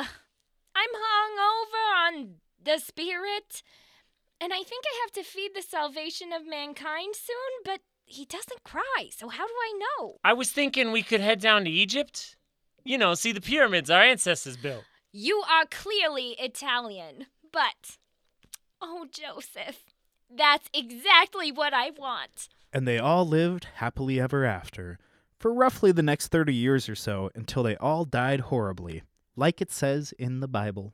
I'm 0.76 0.93
hung 0.93 2.13
over 2.13 2.19
on 2.19 2.36
the 2.63 2.78
spirit. 2.78 3.63
and 4.39 4.54
I 4.54 4.62
think 4.62 4.86
I 4.86 5.00
have 5.02 5.12
to 5.13 5.24
feed 5.24 5.56
the 5.56 5.63
salvation 5.63 6.32
of 6.32 6.48
mankind 6.48 7.15
soon, 7.15 7.63
but 7.65 7.82
he 8.10 8.26
doesn't 8.26 8.63
cry, 8.63 9.10
so 9.12 9.30
how 9.30 9.45
do 9.48 9.54
I 9.54 9.80
know? 9.80 10.15
I 10.24 10.34
was 10.34 10.52
thinking 10.52 10.91
we 10.91 11.04
could 11.04 11.22
head 11.22 11.39
down 11.39 11.63
to 11.63 11.69
Egypt. 11.69 12.36
You 12.84 12.98
know, 12.98 13.13
see 13.13 13.32
the 13.32 13.41
pyramids 13.41 13.89
our 13.89 14.02
ancestors 14.02 14.58
built. 14.58 14.84
You 15.12 15.43
are 15.50 15.65
clearly 15.65 16.36
Italian, 16.39 17.28
but. 17.52 17.98
Oh, 18.82 19.08
Joseph, 19.12 19.84
that's 20.36 20.69
exactly 20.74 21.52
what 21.52 21.74
I 21.74 21.91
want. 21.91 22.50
And 22.74 22.88
they 22.88 22.98
all 22.98 23.28
lived 23.28 23.67
happily 23.76 24.19
ever 24.19 24.45
after, 24.45 24.98
for 25.38 25.54
roughly 25.54 25.91
the 25.91 26.04
next 26.04 26.28
30 26.28 26.54
years 26.54 26.89
or 26.89 26.95
so 26.95 27.30
until 27.36 27.63
they 27.63 27.76
all 27.78 28.06
died 28.06 28.41
horribly, 28.41 29.04
like 29.36 29.62
it 29.62 29.72
says 29.72 30.13
in 30.17 30.39
the 30.39 30.48
Bible. 30.48 30.93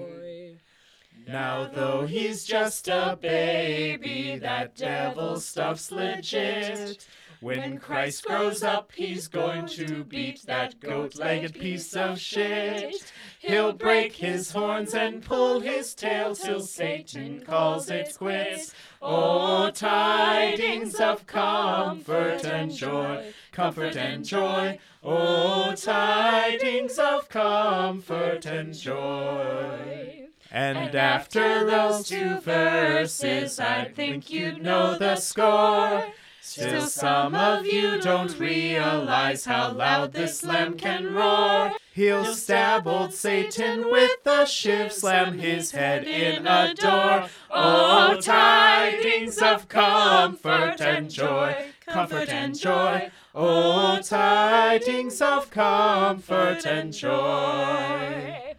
Now, 1.31 1.65
though 1.73 2.05
he's 2.05 2.43
just 2.43 2.89
a 2.89 3.17
baby, 3.19 4.37
that 4.39 4.75
devil 4.75 5.39
stuff's 5.39 5.89
legit. 5.89 7.07
When 7.39 7.77
Christ 7.77 8.25
grows 8.25 8.63
up, 8.63 8.91
he's 8.91 9.29
going 9.29 9.67
to 9.67 10.03
beat 10.03 10.45
that 10.45 10.81
goat 10.81 11.15
legged 11.15 11.53
piece 11.53 11.95
of 11.95 12.19
shit. 12.19 13.13
He'll 13.39 13.71
break 13.71 14.13
his 14.13 14.51
horns 14.51 14.93
and 14.93 15.23
pull 15.23 15.61
his 15.61 15.95
tail 15.95 16.35
till 16.35 16.59
Satan 16.59 17.45
calls 17.45 17.89
it 17.89 18.13
quits. 18.17 18.73
Oh, 19.01 19.71
tidings 19.71 20.99
of 20.99 21.25
comfort 21.27 22.43
and 22.43 22.73
joy, 22.73 23.31
comfort 23.53 23.95
and 23.95 24.25
joy. 24.25 24.79
Oh, 25.01 25.73
tidings 25.77 26.99
of 26.99 27.29
comfort 27.29 28.45
and 28.45 28.73
joy. 28.73 30.20
And 30.51 30.93
after 30.95 31.65
those 31.65 32.09
two 32.09 32.39
verses, 32.41 33.59
I 33.59 33.85
think 33.85 34.29
you'd 34.29 34.61
know 34.61 34.97
the 34.97 35.15
score. 35.15 36.07
Still, 36.41 36.87
some 36.87 37.35
of 37.35 37.65
you 37.65 38.01
don't 38.01 38.37
realize 38.37 39.45
how 39.45 39.71
loud 39.71 40.11
this 40.11 40.43
lamb 40.43 40.75
can 40.75 41.13
roar. 41.13 41.71
He'll 41.93 42.25
stab 42.25 42.85
old 42.85 43.13
Satan 43.13 43.89
with 43.89 44.25
a 44.25 44.45
shiv, 44.45 44.91
slam 44.91 45.39
his 45.39 45.71
head 45.71 46.05
in 46.05 46.45
a 46.45 46.73
door. 46.73 47.29
Oh, 47.49 48.19
tidings 48.19 49.37
of 49.37 49.69
comfort 49.69 50.81
and 50.81 51.09
joy, 51.09 51.55
comfort 51.85 52.27
and 52.27 52.59
joy. 52.59 53.09
Oh, 53.33 54.01
tidings 54.01 55.21
of 55.21 55.49
comfort 55.49 56.65
and 56.65 56.91
joy. 56.91 58.50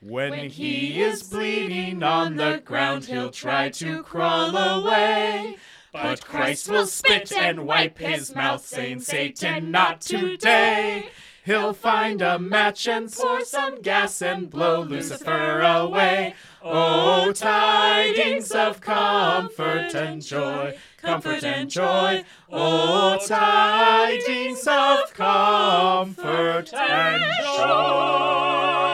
When 0.00 0.50
he 0.50 1.02
is 1.02 1.24
bleeding 1.24 2.04
on 2.04 2.36
the 2.36 2.62
ground, 2.64 3.06
he'll 3.06 3.30
try 3.30 3.68
to 3.70 4.02
crawl 4.04 4.56
away. 4.56 5.56
But 5.92 6.24
Christ 6.24 6.68
will 6.68 6.86
spit 6.86 7.32
and 7.32 7.66
wipe 7.66 7.98
his 7.98 8.32
mouth, 8.34 8.64
saying, 8.64 9.00
Satan, 9.00 9.72
not 9.72 10.00
today. 10.00 11.10
He'll 11.44 11.72
find 11.72 12.22
a 12.22 12.38
match 12.38 12.86
and 12.86 13.10
pour 13.10 13.42
some 13.42 13.80
gas 13.80 14.22
and 14.22 14.48
blow 14.50 14.82
Lucifer 14.82 15.62
away. 15.62 16.34
Oh, 16.62 17.32
tidings 17.32 18.52
of 18.52 18.80
comfort 18.80 19.94
and 19.94 20.22
joy, 20.22 20.76
comfort 20.98 21.42
and 21.42 21.70
joy. 21.70 22.24
Oh, 22.52 23.18
tidings 23.26 24.66
of 24.68 25.14
comfort 25.14 26.72
and 26.74 27.24
joy. 27.42 28.87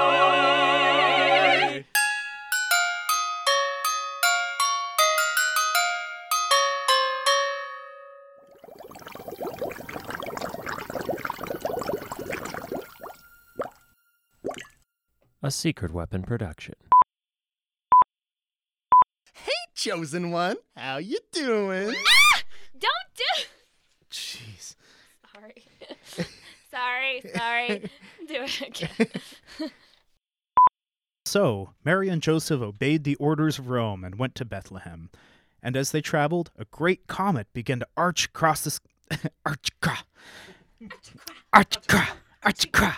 A 15.45 15.51
secret 15.51 15.93
weapon 15.93 16.23
production. 16.23 16.73
Hey, 19.35 19.53
chosen 19.75 20.31
one, 20.31 20.57
how 20.75 20.97
you 20.97 21.19
doing? 21.33 21.95
Ah! 21.95 22.41
Don't 22.73 22.93
do. 23.15 23.45
Jeez. 24.11 24.75
Sorry. 25.35 25.65
sorry, 26.71 27.23
sorry. 27.37 27.91
Do 28.27 28.35
it 28.43 28.61
again. 28.63 29.71
So, 31.27 31.75
Mary 31.85 32.09
and 32.09 32.23
Joseph 32.23 32.63
obeyed 32.63 33.05
the 33.05 33.17
orders 33.17 33.59
of 33.59 33.69
Rome 33.69 34.03
and 34.03 34.15
went 34.15 34.35
to 34.37 34.47
Bethlehem. 34.47 35.11
And 35.63 35.77
as 35.77 35.91
they 35.91 36.01
traveled, 36.01 36.53
a 36.57 36.65
great 36.67 37.07
comet 37.07 37.49
began 37.53 37.81
to 37.81 37.87
arch 37.99 38.27
across 38.27 38.63
the. 38.63 38.79
s- 39.11 39.21
arch 39.45 39.69
across. 39.83 40.05
Arch 41.53 41.77
across. 41.77 42.09
Arch 42.45 42.65
across. 42.65 42.97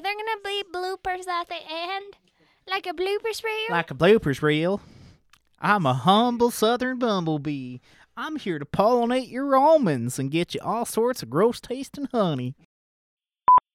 Are 0.00 0.02
there 0.02 0.14
gonna 0.14 0.40
be 0.42 0.62
bloopers 0.72 1.28
at 1.28 1.48
the 1.48 1.58
end? 1.70 2.16
Like 2.66 2.86
a 2.86 2.94
bloopers 2.94 3.44
reel? 3.44 3.66
Like 3.68 3.90
a 3.90 3.94
bloopers 3.94 4.40
reel. 4.40 4.80
I'm 5.58 5.84
a 5.84 5.92
humble 5.92 6.50
southern 6.50 6.98
bumblebee. 6.98 7.80
I'm 8.16 8.36
here 8.36 8.58
to 8.58 8.64
pollinate 8.64 9.30
your 9.30 9.54
almonds 9.54 10.18
and 10.18 10.30
get 10.30 10.54
you 10.54 10.60
all 10.64 10.86
sorts 10.86 11.22
of 11.22 11.28
gross 11.28 11.60
tasting 11.60 12.08
honey. 12.12 12.54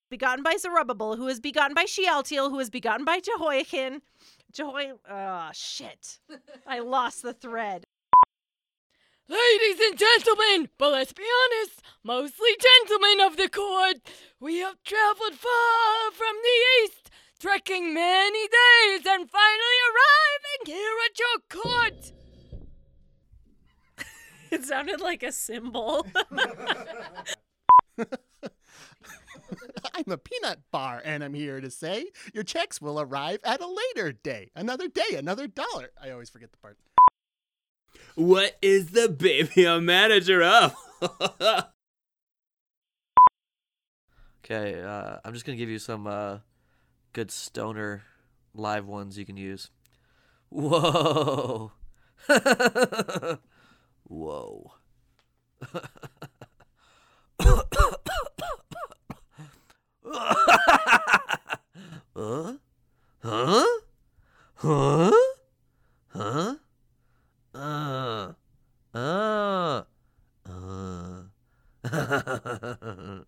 begotten 0.10 0.44
by 0.44 0.56
Zerubbabel, 0.58 1.16
who 1.16 1.28
is 1.28 1.40
begotten 1.40 1.76
by 1.76 1.86
Shealtiel, 1.86 2.50
who 2.50 2.60
is 2.60 2.72
begotten 2.72 3.06
by 3.06 3.20
Jehoiakim. 3.20 4.02
Jehoiakim. 4.52 4.98
Oh, 5.08 5.14
ah, 5.14 5.52
shit. 5.54 6.18
I 6.66 6.80
lost 6.80 7.22
the 7.22 7.34
thread. 7.34 7.86
Ladies 9.28 9.80
and 9.90 9.98
gentlemen, 9.98 10.70
but 10.78 10.92
let's 10.92 11.12
be 11.12 11.24
honest, 11.24 11.82
mostly 12.04 12.50
gentlemen 12.62 13.22
of 13.26 13.38
the 13.38 13.50
court, 13.50 13.96
we 14.40 14.58
have 14.60 14.84
traveled 14.84 15.34
far 15.34 16.12
from 16.12 16.36
the 16.44 16.84
east, 16.84 17.10
trekking 17.40 17.92
many 17.92 18.48
days, 18.48 19.02
and 19.08 19.28
finally 19.28 19.80
arriving 19.90 20.66
here 20.68 20.98
at 21.06 21.18
your 21.20 21.40
court. 21.64 22.12
It 24.52 24.64
sounded 24.64 25.02
like 25.02 25.24
a 25.24 25.32
cymbal. 25.32 26.06
I'm 29.96 30.12
a 30.12 30.18
peanut 30.18 30.60
bar, 30.72 31.02
and 31.04 31.24
I'm 31.24 31.34
here 31.34 31.60
to 31.62 31.72
say 31.72 32.12
your 32.32 32.44
checks 32.44 32.80
will 32.80 33.00
arrive 33.02 33.40
at 33.44 33.60
a 33.60 33.68
later 33.68 34.12
day. 34.12 34.52
Another 34.56 34.88
day, 34.88 35.16
another 35.18 35.48
dollar. 35.48 35.90
I 36.02 36.12
always 36.12 36.30
forget 36.30 36.52
the 36.52 36.58
part. 36.60 36.78
What 38.16 38.58
is 38.62 38.88
the 38.92 39.10
baby 39.10 39.66
a 39.66 39.82
manager 39.82 40.44
of? 40.44 40.76
Okay, 44.46 44.80
uh, 44.80 45.18
I'm 45.26 45.34
just 45.34 45.44
gonna 45.44 45.58
give 45.58 45.70
you 45.70 45.80
some 45.80 46.06
uh, 46.06 46.38
good 47.14 47.32
stoner 47.32 48.04
live 48.54 48.86
ones 48.86 49.18
you 49.18 49.26
can 49.26 49.38
use. 49.38 49.72
Whoa. 50.50 51.72
Whoa. 54.04 54.74
huh? 62.16 62.54
Huh? 63.24 63.66
Huh? 64.54 65.12
Huh? 66.10 66.56
Uh. 67.56 68.34
Uh. 68.94 69.84
Uh. 70.48 71.22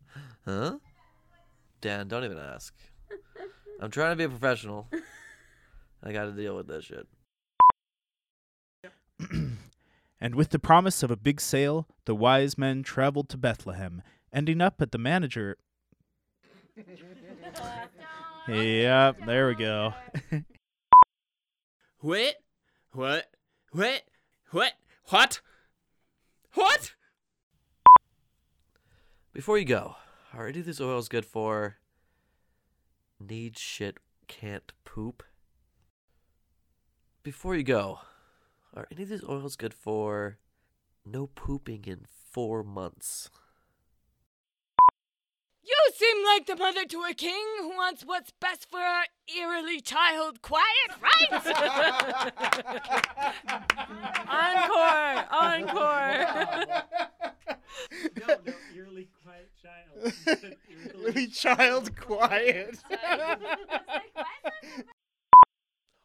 huh? 0.45 0.77
Dan, 1.81 2.07
don't 2.07 2.25
even 2.25 2.37
ask. 2.37 2.73
I'm 3.79 3.89
trying 3.91 4.11
to 4.11 4.15
be 4.15 4.25
a 4.25 4.29
professional. 4.29 4.87
I 6.03 6.11
got 6.11 6.25
to 6.25 6.31
deal 6.31 6.55
with 6.55 6.67
this 6.67 6.85
shit. 6.85 7.07
And 10.19 10.33
with 10.33 10.49
the 10.49 10.57
promise 10.57 11.03
of 11.03 11.11
a 11.11 11.15
big 11.15 11.39
sale, 11.39 11.87
the 12.05 12.15
wise 12.15 12.57
men 12.57 12.81
traveled 12.81 13.29
to 13.29 13.37
Bethlehem, 13.37 14.01
ending 14.33 14.61
up 14.61 14.81
at 14.81 14.91
the 14.91 14.97
manager. 14.97 15.57
yep, 18.47 19.17
there 19.27 19.47
we 19.47 19.53
go. 19.53 19.93
What? 21.99 22.35
What? 22.91 23.25
What? 23.71 24.03
What? 24.51 24.73
What? 25.09 25.41
What? 26.53 26.93
Before 29.33 29.57
you 29.57 29.65
go, 29.65 29.95
are 30.33 30.47
any 30.47 30.61
of 30.61 30.65
these 30.65 30.79
oils 30.79 31.09
good 31.09 31.25
for 31.25 31.77
need 33.19 33.57
shit 33.57 33.97
can't 34.27 34.71
poop? 34.85 35.23
Before 37.23 37.55
you 37.55 37.63
go, 37.63 37.99
are 38.73 38.87
any 38.89 39.03
of 39.03 39.09
these 39.09 39.23
oils 39.27 39.57
good 39.57 39.73
for 39.73 40.37
no 41.05 41.27
pooping 41.27 41.83
in 41.85 42.05
four 42.07 42.63
months? 42.63 43.29
You 45.67 45.75
seem 45.95 46.23
like 46.25 46.45
the 46.45 46.55
mother 46.55 46.85
to 46.85 47.03
a 47.03 47.13
king 47.13 47.43
who 47.59 47.69
wants 47.69 48.03
what's 48.05 48.31
best 48.39 48.69
for 48.69 48.79
our 48.79 49.05
eerily 49.35 49.81
child 49.81 50.41
quiet, 50.41 50.91
right? 51.01 51.31
Encore! 54.29 55.25
Encore! 55.31 56.25
no, 58.19 58.27
no, 58.45 58.53
eerily 58.75 59.07
quiet 59.23 59.49
child. 59.61 60.13
Really 60.95 61.27
child 61.27 61.95
quiet. 61.97 62.77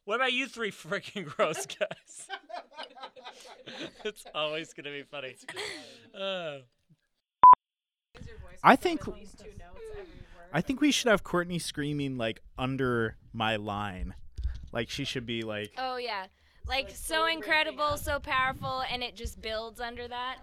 What 0.04 0.16
about 0.16 0.32
you 0.32 0.48
three 0.48 0.72
freaking 0.72 1.24
gross 1.24 1.64
guys? 1.64 2.26
it's 4.04 4.24
always 4.34 4.72
gonna 4.72 4.90
be 4.90 5.04
funny. 5.04 5.36
Uh, 6.12 6.58
I 8.62 8.76
think 8.76 9.02
I 10.52 10.60
think 10.60 10.80
we 10.80 10.90
should 10.92 11.10
have 11.10 11.24
Courtney 11.24 11.58
screaming 11.58 12.16
like 12.16 12.40
under 12.58 13.16
my 13.32 13.56
line. 13.56 14.14
Like 14.72 14.88
she 14.90 15.04
should 15.04 15.26
be 15.26 15.42
like 15.42 15.72
Oh 15.78 15.96
yeah. 15.96 16.26
Like 16.68 16.90
so 16.90 17.26
incredible, 17.26 17.96
so 17.96 18.20
powerful, 18.20 18.84
and 18.90 19.02
it 19.02 19.16
just 19.16 19.42
builds 19.42 19.80
under 19.80 20.06
that. 20.06 20.36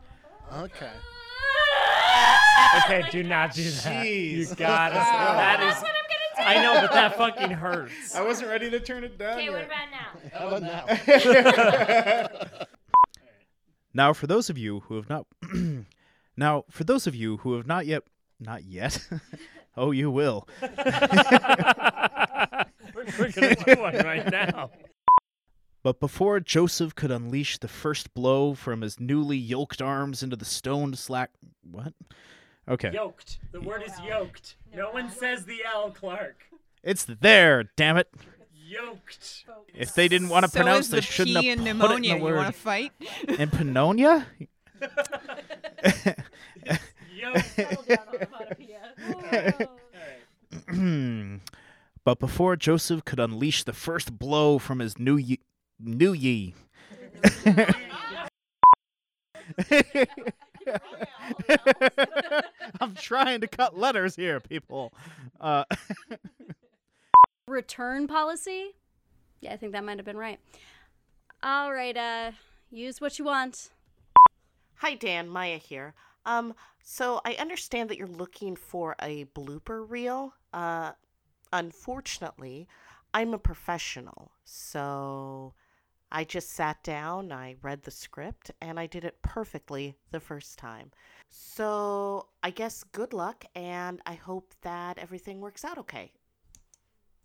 Okay. 0.53 0.89
Okay, 2.83 3.05
do 3.11 3.23
not 3.23 3.53
do 3.53 3.63
that. 3.63 4.05
You 4.05 4.45
gotta. 4.47 4.95
that 4.95 5.61
is. 5.61 5.81
What 5.81 5.91
I 6.39 6.61
know, 6.61 6.81
but 6.81 6.91
that 6.91 7.15
fucking 7.17 7.51
hurts. 7.51 8.15
I 8.15 8.21
wasn't 8.21 8.49
ready 8.49 8.69
to 8.69 8.79
turn 8.79 9.03
it 9.03 9.17
down. 9.17 9.37
Okay, 9.37 9.49
what 9.49 9.65
about 9.65 9.89
now? 9.91 10.29
How 10.33 10.47
about 10.47 10.61
now? 12.41 12.49
Now, 13.91 14.13
for 14.13 14.27
those 14.27 14.51
of 14.51 14.57
you 14.57 14.81
who 14.81 14.95
have 14.97 15.09
not, 15.09 15.25
now 16.39 16.63
for 16.69 16.83
those 16.83 17.05
of 17.05 17.13
you 17.13 17.37
who 17.37 17.53
have 17.55 17.67
not 17.67 17.85
yet, 17.85 18.03
not 18.39 18.63
yet, 18.63 19.07
oh, 19.77 19.91
you 19.91 20.09
will. 20.09 20.47
We're, 22.95 23.05
we're 23.19 23.31
gonna 23.31 23.55
do 23.55 23.75
one 23.81 23.95
right 23.97 24.29
now. 24.31 24.71
But 25.83 25.99
before 25.99 26.39
Joseph 26.39 26.95
could 26.95 27.11
unleash 27.11 27.57
the 27.59 27.67
first 27.67 28.13
blow 28.13 28.53
from 28.53 28.81
his 28.81 28.99
newly 28.99 29.37
yoked 29.37 29.81
arms 29.81 30.21
into 30.23 30.35
the 30.35 30.43
stone 30.45 30.93
slack, 30.95 31.31
what? 31.63 31.93
Okay, 32.67 32.91
Yoked. 32.93 33.39
The 33.51 33.61
word 33.61 33.83
is 33.85 33.93
yoked. 34.05 34.57
No 34.75 34.91
one 34.91 35.09
says 35.09 35.45
the 35.45 35.59
L, 35.65 35.91
Clark. 35.91 36.43
it's 36.83 37.05
there. 37.05 37.63
Damn 37.77 37.97
it! 37.97 38.09
Yoked. 38.53 39.45
If 39.73 39.93
they 39.95 40.07
didn't 40.07 40.29
want 40.29 40.45
to 40.45 40.51
so 40.51 40.59
pronounce, 40.59 40.85
is 40.87 40.91
they 40.91 40.97
the 40.97 41.01
shouldn't 41.01 41.37
P 41.39 41.47
have 41.47 41.57
in 41.57 41.59
put 41.59 41.63
pneumonia. 41.65 42.13
it 42.13 42.17
in 42.17 42.23
the 42.23 42.29
you 42.29 42.35
want 42.35 42.45
word. 42.47 42.53
to 42.53 42.59
fight? 42.59 42.91
In 43.27 43.49
Pannonia? 43.49 44.25
but 52.03 52.19
before 52.19 52.55
Joseph 52.55 53.05
could 53.05 53.19
unleash 53.19 53.63
the 53.63 53.73
first 53.73 54.17
blow 54.17 54.59
from 54.59 54.79
his 54.79 54.97
new 54.97 55.17
ye, 55.17 55.39
new 55.79 56.13
ye. 56.13 56.55
I'm 62.81 62.95
trying 62.95 63.41
to 63.41 63.47
cut 63.47 63.77
letters 63.77 64.15
here, 64.15 64.39
people. 64.39 64.93
Uh, 65.39 65.65
Return 67.47 68.07
policy? 68.07 68.75
Yeah, 69.41 69.53
I 69.53 69.57
think 69.57 69.73
that 69.73 69.83
might 69.83 69.97
have 69.97 70.05
been 70.05 70.17
right. 70.17 70.39
All 71.41 71.73
right, 71.73 71.95
uh, 71.95 72.31
use 72.69 73.01
what 73.01 73.17
you 73.17 73.25
want. 73.25 73.69
Hi, 74.79 74.95
Dan. 74.95 75.27
Maya 75.27 75.57
here. 75.57 75.93
Um, 76.25 76.53
so 76.81 77.19
I 77.25 77.33
understand 77.33 77.89
that 77.89 77.97
you're 77.97 78.07
looking 78.07 78.55
for 78.55 78.95
a 79.01 79.25
blooper 79.25 79.83
reel. 79.85 80.33
Uh, 80.53 80.93
unfortunately, 81.51 82.65
I'm 83.13 83.33
a 83.33 83.37
professional, 83.37 84.31
so 84.45 85.53
I 86.13 86.23
just 86.23 86.51
sat 86.51 86.81
down, 86.81 87.33
I 87.33 87.57
read 87.61 87.83
the 87.83 87.91
script, 87.91 88.51
and 88.61 88.79
I 88.79 88.85
did 88.85 89.03
it 89.03 89.21
perfectly 89.21 89.97
the 90.11 90.21
first 90.21 90.57
time. 90.57 90.91
So 91.29 92.27
I 92.41 92.49
guess 92.49 92.85
good 92.85 93.11
luck, 93.11 93.43
and 93.55 94.01
I 94.05 94.13
hope 94.13 94.53
that 94.61 94.97
everything 94.97 95.41
works 95.41 95.65
out 95.65 95.77
okay. 95.79 96.13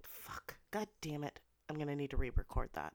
Fuck. 0.02 0.56
God 0.72 0.88
damn 1.00 1.22
it. 1.22 1.38
I'm 1.70 1.78
gonna 1.78 1.94
need 1.94 2.10
to 2.10 2.16
re 2.16 2.32
record 2.34 2.70
that. 2.72 2.94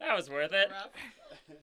that 0.00 0.16
was 0.16 0.30
worth 0.30 0.54
it. 0.54 0.70